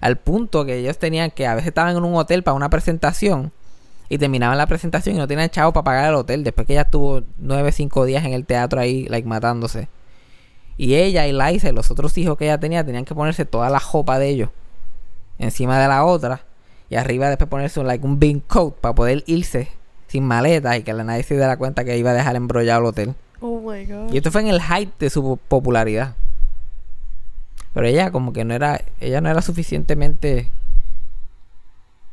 [0.00, 3.52] Al punto que ellos tenían que, a veces estaban en un hotel para una presentación.
[4.08, 6.44] Y terminaban la presentación y no tenían chavo para pagar el hotel.
[6.44, 9.88] Después que ella estuvo nueve, cinco días en el teatro ahí, like, matándose.
[10.76, 13.68] Y ella y Liza y los otros hijos que ella tenía tenían que ponerse toda
[13.70, 14.50] la jopa de ellos
[15.38, 16.44] encima de la otra.
[16.88, 19.68] Y arriba después ponerse un, like, un big coat para poder irse
[20.08, 22.86] sin maletas y que la nadie se diera cuenta que iba a dejar embrollado el
[22.86, 23.14] hotel.
[23.40, 24.12] Oh my god.
[24.12, 26.14] Y esto fue en el height de su po- popularidad.
[27.72, 30.50] Pero ella como que no era, ella no era suficientemente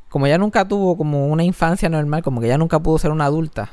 [0.08, 3.26] como ella nunca tuvo como una infancia normal, como que ella nunca pudo ser una
[3.26, 3.70] adulta.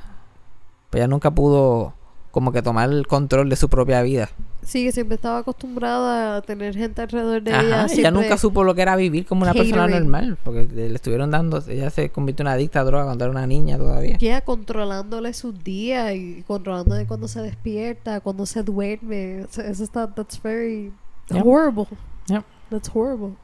[0.91, 1.95] Pues ella nunca pudo
[2.31, 4.29] como que tomar el control de su propia vida.
[4.67, 7.87] Sí, que siempre estaba acostumbrada a tener gente alrededor de Ajá, ella.
[7.89, 10.37] ella nunca supo lo que era vivir como una persona normal.
[10.43, 11.63] Porque le estuvieron dando.
[11.69, 14.19] Ella se convirtió en una adicta a droga cuando era una niña todavía.
[14.19, 19.43] Yeah, controlándole sus días y controlándole cuando se despierta, cuando se duerme.
[19.43, 20.93] Eso está, that's very
[21.31, 21.43] Yep.
[21.47, 21.87] horrible.
[22.27, 22.45] Yep.
[22.71, 23.35] That's horrible.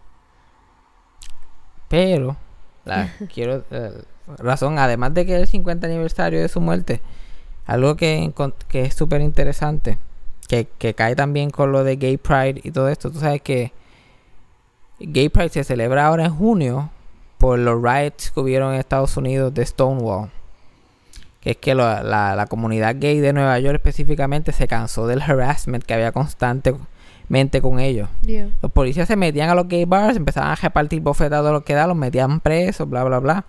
[1.89, 2.37] Pero,
[2.85, 3.65] la quiero.
[3.71, 3.93] eh,
[4.39, 7.01] razón, además de que es el 50 aniversario de su muerte,
[7.67, 8.33] algo que,
[8.69, 9.99] que es súper interesante,
[10.53, 13.11] que, que cae también con lo de Gay Pride y todo esto.
[13.11, 13.73] Tú sabes que
[15.01, 16.91] Gay Pride se celebra ahora en junio
[17.39, 20.29] por los riots que hubieron en Estados Unidos de Stonewall.
[21.41, 25.23] Que es que lo- la, la comunidad gay de Nueva York específicamente se cansó del
[25.23, 28.11] harassment que había constantemente con ellos.
[28.21, 28.51] Yeah.
[28.61, 31.73] Los policías se metían a los gay bars, empezaban a repartir bofetadas de lo que
[31.73, 33.45] da, los metían presos, bla, bla, bla.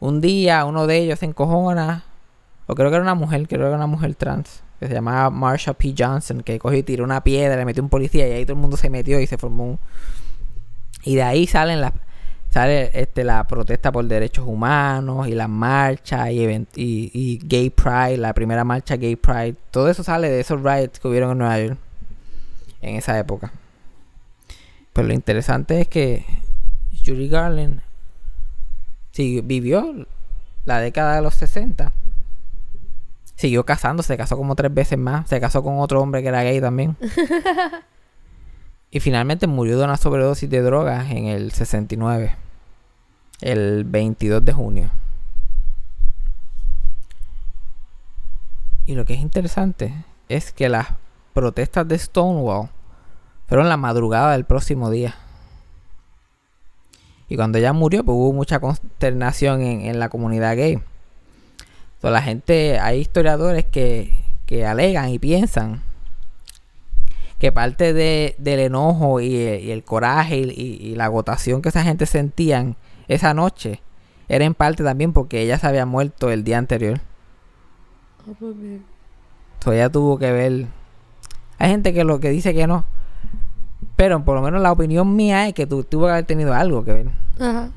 [0.00, 2.04] Un día uno de ellos se encojona,
[2.66, 5.30] o creo que era una mujer, creo que era una mujer trans, que se llamaba
[5.30, 5.94] Marsha P.
[5.96, 8.60] Johnson, que cogió y tiró una piedra, le metió un policía y ahí todo el
[8.60, 9.78] mundo se metió y se formó.
[11.04, 11.92] Y de ahí salen las
[12.50, 18.18] sale este la protesta por derechos humanos y las marchas y, event- y Gay Pride,
[18.18, 21.58] la primera marcha Gay Pride, todo eso sale de esos riots que hubieron en Nueva
[21.60, 21.78] York
[22.82, 23.52] en esa época.
[24.92, 26.26] Pero lo interesante es que
[27.04, 27.80] Judy Garland
[29.12, 30.06] sí, vivió
[30.66, 31.92] la década de los 60.
[33.42, 35.28] Siguió casándose, se casó como tres veces más.
[35.28, 36.96] Se casó con otro hombre que era gay también.
[38.92, 42.36] y finalmente murió de una sobredosis de drogas en el 69.
[43.40, 44.90] El 22 de junio.
[48.86, 49.92] Y lo que es interesante
[50.28, 50.90] es que las
[51.34, 52.68] protestas de Stonewall
[53.48, 55.16] fueron la madrugada del próximo día.
[57.28, 60.80] Y cuando ella murió, pues hubo mucha consternación en, en la comunidad gay.
[62.10, 64.12] La gente, hay historiadores que,
[64.46, 65.82] que alegan y piensan
[67.38, 72.06] que parte de- del enojo y, y el coraje y, la agotación que esa gente
[72.06, 72.76] sentían
[73.08, 73.80] esa noche
[74.28, 77.00] era en parte también porque ella se había muerto el día anterior.
[78.30, 80.66] Oh, pues ella tuvo que ver.
[81.58, 82.84] Hay gente que lo que dice que no.
[83.96, 86.84] Pero por lo menos la opinión mía es que tu- tuvo que haber tenido algo
[86.84, 87.06] que ver.
[87.40, 87.70] Ajá.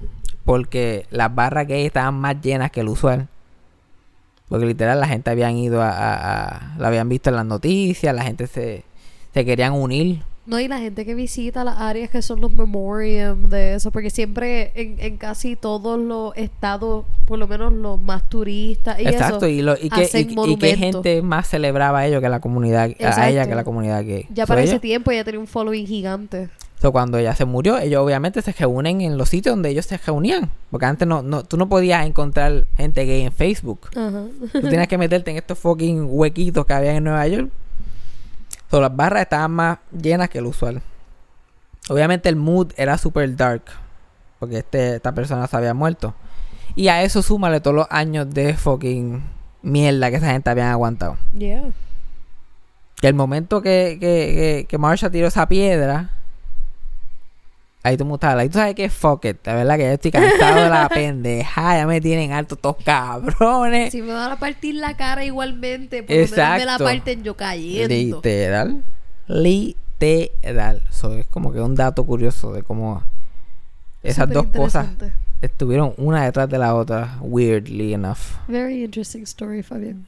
[0.45, 3.27] Porque las barras gay estaban más llenas que el usual.
[4.49, 8.13] Porque literal la gente habían ido a, a- a- la habían visto en las noticias,
[8.15, 8.84] la gente se,
[9.34, 10.21] se querían unir.
[10.45, 14.12] No, y la gente que visita las áreas que son los memoriam de eso, porque
[14.12, 19.38] siempre en, en casi todos los estados, por lo menos los más turistas y Exacto,
[19.38, 22.41] eso, y, lo, y, que, hacen y- y gente más celebraba a ellos que la
[22.41, 23.49] comunidad, a ella Exacto.
[23.49, 24.27] que la comunidad gay.
[24.29, 26.49] ya para ese ellos- tiempo ya tenía un following gigante.
[26.86, 29.98] So, cuando ella se murió, ellos obviamente se reúnen en los sitios donde ellos se
[29.98, 30.52] reunían.
[30.69, 33.89] Porque antes no, no, tú no podías encontrar gente gay en Facebook.
[33.89, 37.50] Tú tienes que meterte en estos fucking huequitos que había en Nueva York.
[38.69, 40.84] So, las barras estaban más llenas que el usual.
[41.89, 43.63] Obviamente el mood era super dark.
[44.38, 46.13] Porque este, esta persona se había muerto.
[46.76, 49.24] Y a eso súmale todos los años de fucking
[49.63, 51.17] mierda que esa gente habían aguantado.
[51.36, 51.71] Yeah.
[52.98, 56.12] Que el momento que, que, que, que Marsha tiró esa piedra.
[57.86, 58.39] Ahí tú mutabas.
[58.39, 59.38] Ahí tú sabes que fuck it.
[59.45, 61.78] La verdad que yo estoy cansado de la pendeja.
[61.78, 63.91] Ya me tienen alto estos cabrones.
[63.91, 66.84] Si me van a partir la cara igualmente, por menos me la Exacto.
[66.84, 67.88] parten yo cayendo.
[67.93, 68.84] Literal.
[69.28, 70.82] Literal.
[70.89, 73.04] Eso es como que un dato curioso de cómo
[74.02, 74.88] esas dos cosas
[75.41, 77.19] estuvieron una detrás de la otra.
[77.21, 78.17] Weirdly enough.
[78.48, 80.08] Very interesting story, Fabián.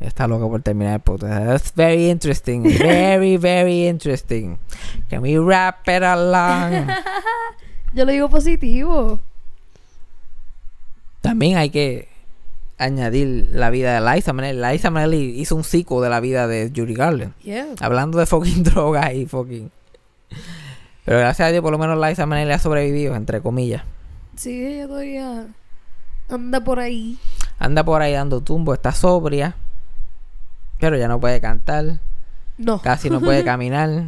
[0.00, 1.44] Está loco por terminar el podcast.
[1.44, 2.62] That's very interesting.
[2.62, 4.58] Very, very interesting.
[5.10, 6.88] Can we wrap it along?
[7.94, 9.20] Yo lo digo positivo.
[11.20, 12.08] También hay que
[12.78, 14.72] añadir la vida de Liza Minnelli.
[14.72, 17.34] Liza Minnelli hizo un ciclo de la vida de Judy Garland.
[17.42, 17.66] Yeah.
[17.80, 19.70] Hablando de fucking drogas y fucking...
[21.04, 23.82] Pero gracias a Dios por lo menos Liza Minnelli ha sobrevivido, entre comillas.
[24.34, 25.46] Sí, ella todavía
[26.30, 27.18] anda por ahí.
[27.58, 29.56] Anda por ahí dando tumbo, está sobria.
[30.80, 32.00] Pero ya no puede cantar.
[32.58, 32.80] No.
[32.80, 34.04] Casi no puede caminar.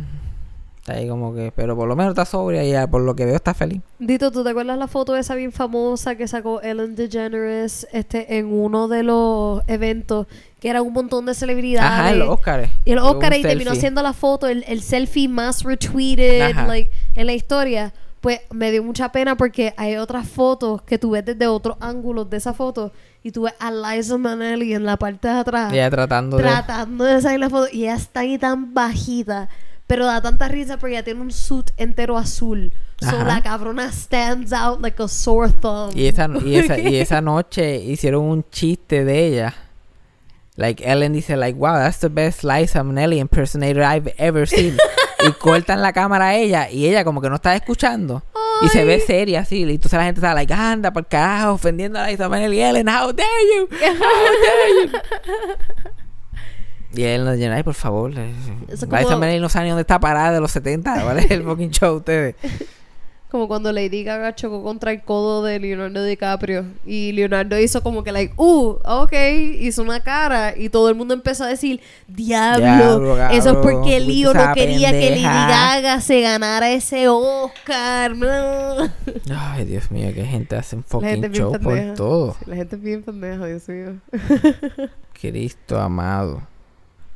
[0.83, 1.53] Está ahí como que...
[1.55, 3.81] Pero por lo menos está sobria y por lo que veo está feliz.
[4.01, 8.53] Dito, ¿tú te acuerdas la foto esa bien famosa que sacó Ellen DeGeneres este, en
[8.53, 10.27] uno de los eventos?
[10.59, 11.89] Que era un montón de celebridades.
[11.89, 12.69] Ajá, en los Oscars.
[12.85, 17.27] Y Hubo Oscar y terminó siendo la foto, el, el selfie más retweeted like, en
[17.27, 17.95] la historia.
[18.23, 22.31] Pues me dio mucha pena porque hay otras fotos que tú ves desde otros ángulos
[22.31, 22.93] de esa foto
[23.25, 26.45] y tú ves a Liza Minnelli en la parte de atrás Ella tratando de...
[26.45, 29.49] tratando de salir la foto y ella está ahí tan bajita.
[29.89, 32.73] Pero da tanta risa porque ella tiene un suit entero azul.
[33.01, 33.25] So Ajá.
[33.25, 35.91] la cabrona stands out like a sore thumb.
[35.97, 39.55] Y esa, y, esa, y esa noche hicieron un chiste de ella.
[40.55, 44.79] Like Ellen dice, like, wow, that's the best Liza Minnelli impersonator I've ever seen.
[45.29, 48.23] y cortan la cámara a ella y ella como que no está escuchando.
[48.65, 49.59] Y se ve seria así.
[49.65, 52.61] Y entonces la gente está like, anda por carajo, ofendiendo a Liza Minnelli.
[52.63, 53.69] Ellen, how dare you?
[53.71, 54.91] How dare you?
[56.95, 58.13] y él nos llena, ay, por favor.
[58.69, 61.03] Eso como- Minnelli no sabe ni dónde está parada de los 70.
[61.03, 62.37] ¿Cuál es el fucking show de ustedes?
[63.33, 66.67] Como cuando Lady Gaga chocó contra el codo de Leonardo DiCaprio.
[66.85, 69.13] Y Leonardo hizo como que, like, uh, ok.
[69.59, 70.55] Hizo una cara.
[70.55, 72.67] Y todo el mundo empezó a decir, diablo.
[72.67, 75.49] Diablo, cabrón, eso es porque Leo no quería que Lady pendeja".
[75.49, 78.15] Gaga se ganara ese Oscar.
[78.15, 78.93] No.
[79.35, 82.37] Ay, Dios mío, qué gente hace un fucking show por todo.
[82.39, 83.95] Sí, la gente es bien pendeja, Dios mío.
[85.19, 86.43] Cristo amado.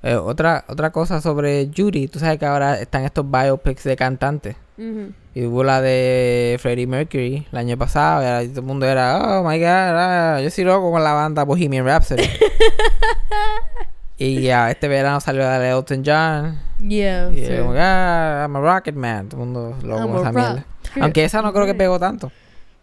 [0.02, 2.08] Eh, otra, otra cosa sobre Judy.
[2.08, 4.56] Tú sabes que ahora están estos biopics de cantantes.
[4.78, 8.22] Y hubo la de Freddie Mercury el año pasado.
[8.22, 11.12] Y ahora todo el mundo era, oh my god, ah, yo soy loco con la
[11.12, 12.24] banda Bohemian Rhapsody.
[14.18, 16.58] y ya este verano salió la de Elton John.
[16.86, 17.30] Yeah.
[17.32, 17.56] Y sí.
[17.58, 19.28] como, ah, I'm a rocket man.
[19.28, 20.66] Todo el mundo loco con esa mierda.
[21.00, 22.30] Aunque esa no creo que pegó tanto.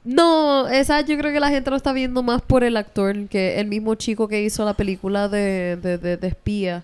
[0.04, 3.60] No, esa yo creo que la gente lo está viendo más por el actor, que
[3.60, 6.84] el mismo chico que hizo la película de, de, de, de espía.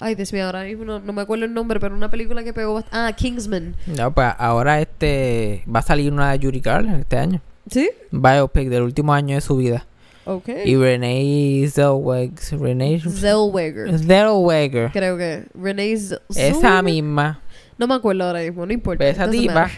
[0.00, 2.52] Ay, Dios mío, ahora mismo no, no me acuerdo el nombre, pero una película que
[2.52, 3.74] pegó bast- Ah, Kingsman.
[3.86, 7.40] No, pues ahora este va a salir una de Judy Garland este año.
[7.68, 7.90] ¿Sí?
[8.12, 9.86] Biopic del último año de su vida.
[10.24, 10.48] Ok.
[10.64, 12.60] Y Renee Zellweger.
[12.60, 13.98] Renee Zellweger.
[13.98, 14.90] Zellweger.
[14.92, 15.44] Creo que.
[15.54, 16.82] Renee Z- Esa Zellweger.
[16.84, 17.40] misma.
[17.76, 18.98] No me acuerdo ahora mismo, no importa.
[19.04, 19.70] Pues esa tipa.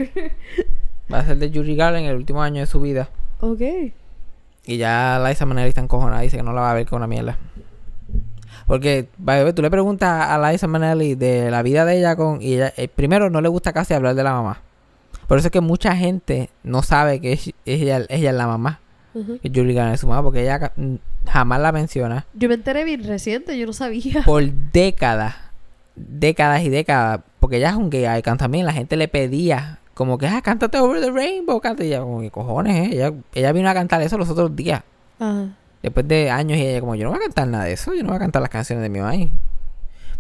[1.12, 3.08] Va a ser de Judy Garland el último año de su vida.
[3.40, 3.60] ok.
[4.66, 6.20] Y ya Liza Minnelli está encojonada.
[6.20, 7.38] Dice que no la va a ver con una mierda.
[8.70, 9.08] Porque,
[9.56, 12.40] tú le preguntas a Liza Minnelli de la vida de ella con...
[12.40, 14.60] Y ella, eh, primero, no le gusta casi hablar de la mamá.
[15.26, 18.78] Por eso es que mucha gente no sabe que es- ella, ella es la mamá.
[19.12, 20.22] Que Judy Garland es su mamá.
[20.22, 20.70] Porque ella
[21.26, 22.26] jamás la menciona.
[22.34, 24.22] Yo me enteré bien reciente, yo no sabía.
[24.24, 25.34] por décadas,
[25.96, 30.16] décadas y décadas, porque ella es un gay icon también, la gente le pedía como
[30.16, 32.90] que, ah, cántate Over the Rainbow, canta y ella como que cojones, eh?
[32.94, 34.82] ella, ella vino a cantar eso los otros días,
[35.18, 35.48] Ajá.
[35.82, 38.02] Después de años y ella como, yo no voy a cantar nada de eso, yo
[38.02, 39.14] no voy a cantar las canciones de mi mamá,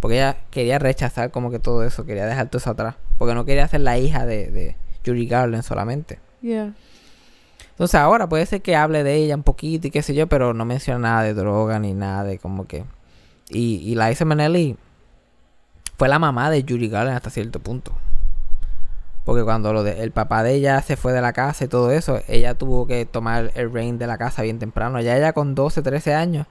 [0.00, 3.44] porque ella quería rechazar como que todo eso, quería dejar todo eso atrás, porque no
[3.44, 6.18] quería ser la hija de, de Judy Garland solamente.
[6.40, 6.72] Yeah.
[7.70, 10.52] Entonces ahora puede ser que hable de ella un poquito y qué sé yo, pero
[10.52, 12.84] no menciona nada de droga ni nada de como que...
[13.48, 14.76] Y, y Liza Minnelli
[15.96, 17.92] fue la mamá de Judy Garland hasta cierto punto.
[19.30, 21.92] Porque cuando lo de- el papá de ella se fue de la casa y todo
[21.92, 25.00] eso, ella tuvo que tomar el reign de la casa bien temprano.
[25.00, 26.48] Ya ella con 12, 13 años,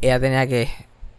[0.00, 0.68] ella tenía que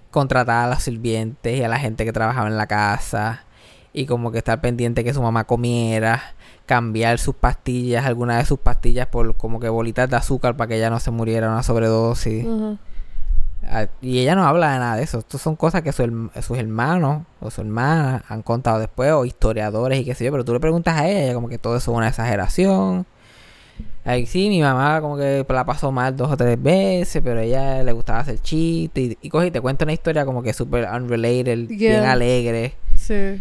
[0.10, 3.45] contratar a las sirvientes y a la gente que trabajaba en la casa.
[3.93, 6.34] Y como que estar pendiente que su mamá comiera,
[6.65, 10.75] cambiar sus pastillas, algunas de sus pastillas por como que bolitas de azúcar para que
[10.75, 12.45] ella no se muriera una sobredosis.
[12.45, 12.54] Ajá.
[12.73, 12.75] Ah,
[14.02, 15.19] Y ella no habla de nada de eso.
[15.19, 20.00] Estas son cosas que su sus hermanos o su hermana han contado después, o historiadores
[20.00, 20.32] y qué sé yo.
[20.32, 23.06] Pero tú le preguntas a ella, como que todo eso es una exageración.
[24.04, 27.43] Ay, sí, mi mamá como que la pasó mal dos o tres veces, pero a
[27.43, 29.12] ella le gustaba hacer chistes.
[29.12, 32.74] Y, y coge y te cuenta una historia como que súper unrelated, bien alegre.
[32.95, 33.39] Sí.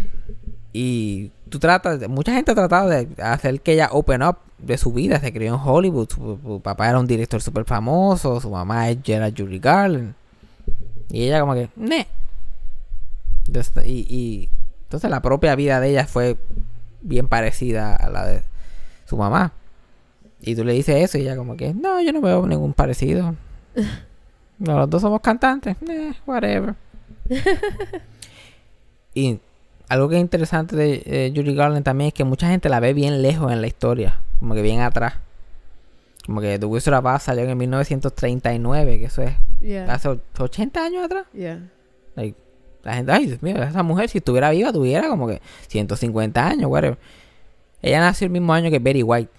[0.72, 4.92] Y tú tratas, mucha gente ha tratado de hacer que ella open up de su
[4.92, 5.20] vida.
[5.20, 6.08] Se crió en Hollywood.
[6.08, 8.40] Su, su papá era un director súper famoso.
[8.40, 10.14] Su mamá era Judy Garland.
[11.10, 12.06] Y ella como que, ne.
[13.84, 14.48] Y
[14.84, 16.36] entonces la propia vida de ella fue
[17.02, 18.42] bien parecida a la de
[19.06, 19.52] su mamá.
[20.40, 23.34] Y tú le dices eso y ella como que, no, yo no veo ningún parecido.
[24.60, 25.74] No, los dos somos cantantes.
[25.88, 26.74] Eh, whatever.
[29.14, 29.40] y
[29.90, 32.94] algo que es interesante de eh, Judy Garland también es que mucha gente la ve
[32.94, 34.20] bien lejos en la historia.
[34.38, 35.14] Como que bien atrás.
[36.26, 39.92] Como que The Wizard of Oz salió en 1939, que eso es Yeah.
[39.92, 41.26] hace och- 80 años atrás.
[41.34, 41.60] Yeah.
[42.16, 42.34] Like,
[42.82, 46.70] la gente, ay, Dios mío, esa mujer si estuviera viva tuviera como que 150 años,
[46.70, 46.96] whatever.
[47.82, 49.30] Ella nació el mismo año que Betty White.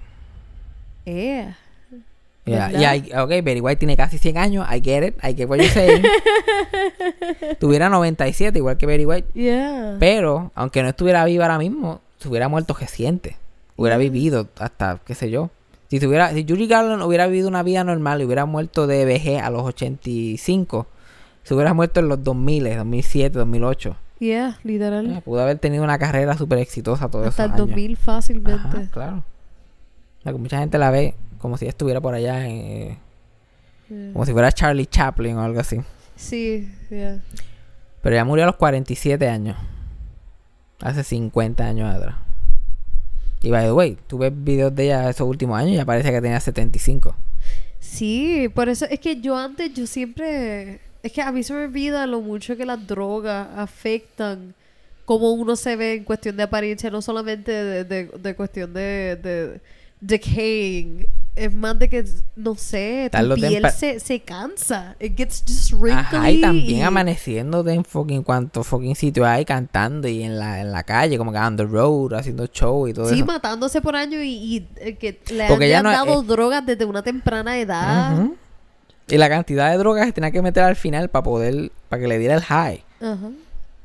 [1.06, 1.58] Yeah.
[2.46, 2.82] Yeah, ¿Verdad?
[2.82, 4.68] y hay- ok, Betty White tiene casi 100 años.
[4.72, 5.16] I get it.
[5.24, 6.04] I get what you're saying.
[7.60, 9.28] tuviera 97, igual que Betty White.
[9.34, 9.98] Yeah.
[10.00, 13.38] Pero, aunque no estuviera viva ahora mismo, se hubiera muerto reciente.
[13.76, 15.50] Hubiera vivido hasta, qué sé yo.
[15.90, 19.42] Si tuviera, si Judy Garland hubiera vivido una vida normal y hubiera muerto de vejez
[19.42, 20.88] a los 85,
[21.44, 23.96] se hubiera muerto en los 2000, 2007, 2008.
[24.20, 25.18] Yeah, literal.
[25.18, 27.70] Eh, Pudo haber tenido una carrera súper exitosa todos Hasta el esos años.
[27.76, 28.54] 2000 fácilmente.
[28.68, 29.18] Ajá, claro.
[30.20, 32.98] O sea, que mucha gente la ve como si estuviera por allá, en,
[33.90, 34.14] Yeah.
[34.14, 35.82] como si fuera Charlie Chaplin o algo así.
[36.16, 37.20] Sí, yeah.
[38.02, 39.58] Pero ella murió a los 47 años.
[40.80, 42.16] Hace 50 años atrás.
[43.44, 46.10] Y by the way, tú ves videos de ella esos últimos años y ya parece
[46.12, 47.16] que tenía 75.
[47.80, 51.66] Sí, por eso es que yo antes, yo siempre, Es que a mí se me
[51.66, 54.54] olvida lo mucho que las drogas afectan
[55.04, 59.18] cómo uno se ve en cuestión de apariencia, no solamente de, de- de cuestión de,
[59.22, 59.62] de
[60.00, 61.08] decaying.
[61.34, 62.04] Es más de que,
[62.36, 64.98] no sé, tu piel se, se cansa.
[65.00, 65.92] It gets just wrinkly.
[66.18, 70.60] Ajá, y también y- amaneciéndote en fucking cuantos fucking sitios hay cantando y en la,
[70.60, 73.26] en la calle, como que on the road, haciendo show y todo Sí, eso.
[73.26, 77.02] matándose por años y, y, eh, que le Porque no es- dado drogas desde una
[77.02, 78.20] temprana edad.
[78.20, 78.36] Ujú.
[79.08, 82.08] Y la cantidad de drogas que tenía que meter al final para poder, para que
[82.10, 82.84] le diera el high.
[83.00, 83.30] Ajá.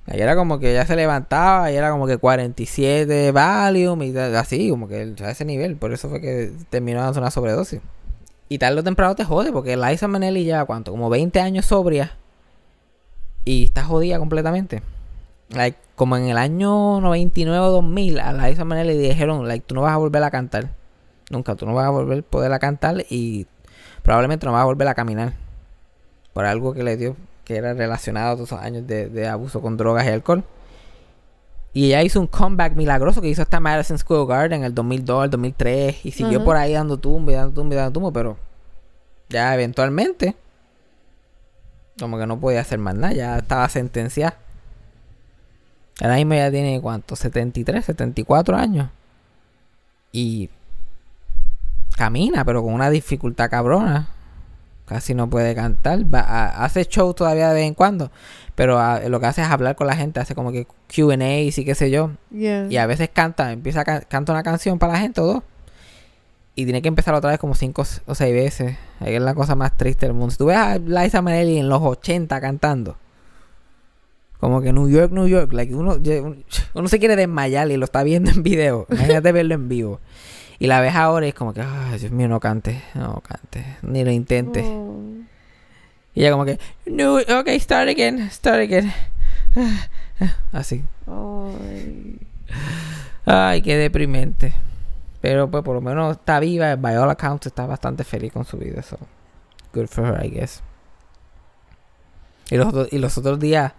[0.07, 4.71] Ahí era como que ya se levantaba y era como que 47 Valium y así,
[4.71, 5.77] como que a ese nivel.
[5.77, 7.81] Por eso fue que terminó dando una sobredosis.
[8.49, 10.93] Y tarde o temprano te jode, porque Liza Minnelli ya, ¿cuánto?
[10.93, 12.17] Como 20 años sobria.
[13.45, 14.83] Y está jodida completamente.
[15.51, 19.75] Like, como en el año 99 o 2000, a Liza Minnelli le dijeron, like, tú
[19.75, 20.71] no vas a volver a cantar.
[21.31, 23.47] Nunca, tú no vas a volver a poder a cantar y
[24.03, 25.33] probablemente no vas a volver a caminar.
[26.33, 27.17] Por algo que le dio,
[27.47, 30.43] que era relacionado a todos esos años de, de abuso con drogas y alcohol.
[31.73, 35.27] Y ella hizo un comeback milagroso que hizo hasta Madison Square Garden en el 2002,
[35.27, 36.07] el 2003.
[36.07, 38.13] Y siguió por ahí dando tumbo y dando tumbo y dando tumbo.
[38.13, 38.37] Pero
[39.29, 40.35] ya eventualmente,
[42.01, 43.13] como que no podía hacer más nada.
[43.13, 44.39] Ya estaba sentenciada.
[46.01, 48.91] Ahora mismo ya tiene cuánto, 73, 74 años.
[50.11, 50.51] Y
[51.97, 54.09] camina, pero con una dificultad cabrona.
[54.87, 56.03] Casi no puede cantar.
[56.13, 58.11] Va a- hace show todavía de vez en cuando.
[58.55, 60.21] Pero ah, lo que hace es hablar con la gente.
[60.21, 62.13] Hace como que QA y qué sé yo.
[62.31, 62.67] Yeah.
[62.71, 65.43] Y a veces canta, empieza a can- canta una canción para la gente o dos.
[66.55, 68.77] Y tiene que empezar otra vez como cinco o seis veces.
[69.01, 70.31] Ahí Es la cosa más triste del mundo.
[70.31, 72.97] Si tú ves a Liza Minnelli en los 80 cantando.
[74.41, 75.53] Como que New York, New York.
[75.53, 75.97] Like uno,
[76.75, 78.87] uno se quiere desmayar y lo está viendo en video.
[78.91, 80.01] Imagínate verlo en vivo.
[80.59, 82.83] Y la ves ahora y es como que, ay, Dios mío, no cante.
[82.95, 83.77] No cante.
[83.83, 84.63] Ni lo intente.
[84.65, 85.01] Oh.
[86.15, 88.91] Y ella como que, no, ok, start again, start again.
[90.53, 90.83] Así.
[91.07, 92.19] Ay.
[93.27, 94.55] Ay, qué deprimente.
[95.21, 96.77] Pero pues por lo menos está viva.
[96.77, 98.83] By all accounts está bastante feliz con su vida.
[98.83, 98.99] So,
[99.75, 100.63] good for her, I guess.
[102.51, 103.73] Y los, otros- y los otros días,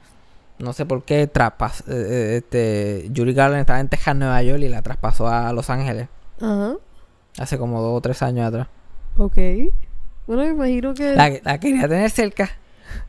[0.59, 4.59] no sé por qué, traspas, eh, eh, este, Julie Garland estaba en Texas, Nueva York
[4.61, 6.09] y la traspasó a Los Ángeles.
[6.41, 6.75] Ajá.
[7.39, 8.67] Hace como dos o tres años atrás.
[9.17, 9.38] Ok.
[10.27, 11.15] Bueno, me imagino que...
[11.15, 12.49] La, la quería tener cerca.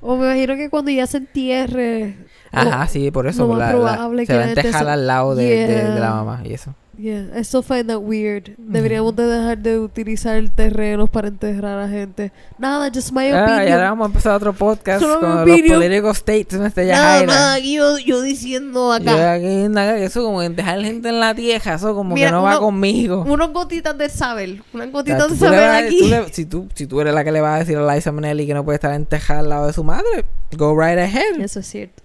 [0.00, 2.16] O me imagino que cuando ya se entierre...
[2.52, 3.46] Ajá, sí, por eso.
[3.46, 4.54] lo más la- la- probable se que va a se-
[4.88, 6.74] al lado de, de- de la mamá y eso.
[7.00, 8.56] Yeah, I still find that weird.
[8.58, 12.32] Deberíamos de dejar de utilizar terrenos para enterrar a gente.
[12.58, 13.80] Nada, just my Ah, y ahora opinion.
[13.82, 15.78] vamos a empezar otro podcast Solo con los opinion.
[15.78, 17.26] political statements de Nada, Yajaira.
[17.32, 19.32] nada, aquí yo, yo diciendo Yo acá.
[19.34, 22.50] aquí, nada, eso como dejar gente en la tierra, eso como Mira, que no va
[22.58, 23.24] uno- conmigo.
[23.28, 24.60] Unas gotitas de saber.
[24.74, 25.98] Unas O sea, gotitas de saber vas aquí.
[26.00, 28.10] tú le- si, tú, si tú eres la que le vas a decir a Liza
[28.10, 30.24] Minnelli que no puede estar enterrada al lado de su madre,
[30.56, 31.38] go right ahead.
[31.40, 32.02] Eso es cierto.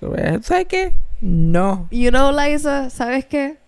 [0.00, 0.42] Go right ahead.
[0.42, 0.92] ¿Sabes qué?
[1.20, 1.86] No.
[1.92, 3.58] You know, Liza, ¿sabes qué?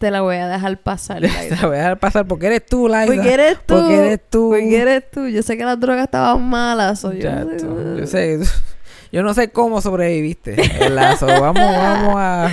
[0.00, 2.88] Te la voy a dejar pasar, Te la voy a dejar pasar porque eres tú,
[2.88, 3.04] Liza.
[3.04, 3.74] Porque eres tú.
[3.74, 4.48] Porque eres tú.
[4.48, 5.26] Porque eres tú.
[5.26, 7.04] Yo sé que las drogas estaban malas.
[7.04, 8.40] o yo, Chato, yo sé.
[9.12, 10.56] Yo no sé cómo sobreviviste.
[10.78, 11.18] ¿verdad?
[11.18, 12.50] So, vamos, vamos a.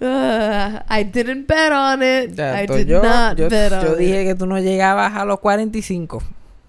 [0.00, 2.32] Ah, I didn't bet on it.
[2.32, 3.98] I Chato, did yo, not yo, bet on yo it.
[3.98, 6.20] dije que tú no llegabas a los 45.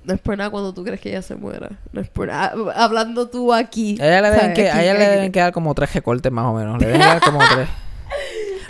[0.03, 1.71] No es por nada cuando tú crees que ella se muera.
[1.91, 2.53] No es por nada.
[2.75, 3.97] Hablando tú aquí.
[3.99, 6.53] A ella le deben, que, a ella le deben quedar como tres recortes más o
[6.53, 6.77] menos.
[6.79, 7.67] Le deben quedar como tres.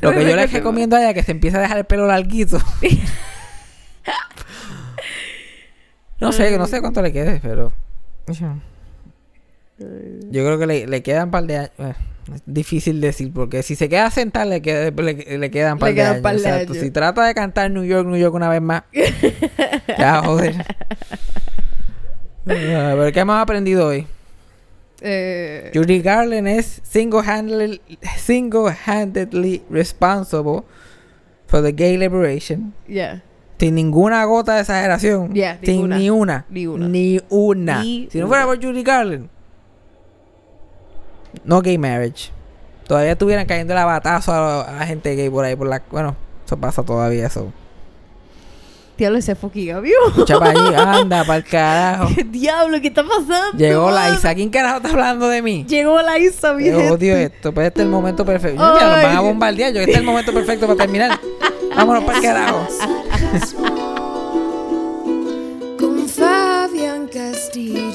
[0.02, 2.08] Lo que yo le recomiendo a ella es que se empiece a dejar el pelo
[2.08, 2.60] larguito.
[6.20, 7.72] no sé, no sé cuánto le quede, pero...
[9.80, 11.72] Yo creo que le, le quedan un par de años.
[11.78, 11.94] eh,
[12.34, 15.90] es difícil decir, porque si se queda sentada le, queda- le, le quedan un par
[15.90, 16.24] Le de quedan años.
[16.24, 16.74] par de exacto.
[16.74, 16.84] años.
[16.84, 18.84] Si trata de cantar New York, New York una vez más,
[19.98, 20.56] ya joder.
[22.48, 24.08] A ver, ¿qué hemos aprendido hoy?
[25.02, 27.82] Eh, Judy Garland es single-handedly,
[29.70, 30.64] responsible
[31.48, 32.74] for the gay liberation.
[32.88, 33.22] yeah.
[33.60, 35.34] Sin ninguna gota de exageración.
[35.34, 36.46] Yeah, sin ni una.
[36.48, 36.88] Ni una.
[36.88, 37.82] Ni una.
[37.82, 39.30] Ni si no fuera por Judy Garland.
[41.44, 42.30] No gay marriage.
[42.88, 45.56] Todavía estuvieran cayendo la batazo a, a la gente gay por ahí.
[45.56, 47.26] por la Bueno, eso pasa todavía.
[47.26, 47.52] Eso.
[48.98, 50.08] Diablo, ese fuki vio.
[50.08, 52.10] Escucha para allí, anda, para el carajo.
[52.16, 53.58] ¿Qué diablo, ¿qué está pasando?
[53.58, 54.34] Llegó la Isa.
[54.34, 55.66] ¿Quién carajo está hablando de mí?
[55.68, 57.54] Llegó la Isa, mi Yo odio esto.
[57.54, 58.64] Pues este es el momento perfecto.
[58.64, 58.74] Ay.
[58.74, 59.74] Mira, nos van a bombardear.
[59.74, 61.20] Yo, este es el momento perfecto para terminar.
[61.76, 62.68] Vámonos para el carajo.
[65.78, 67.87] Con Fabián Castillo.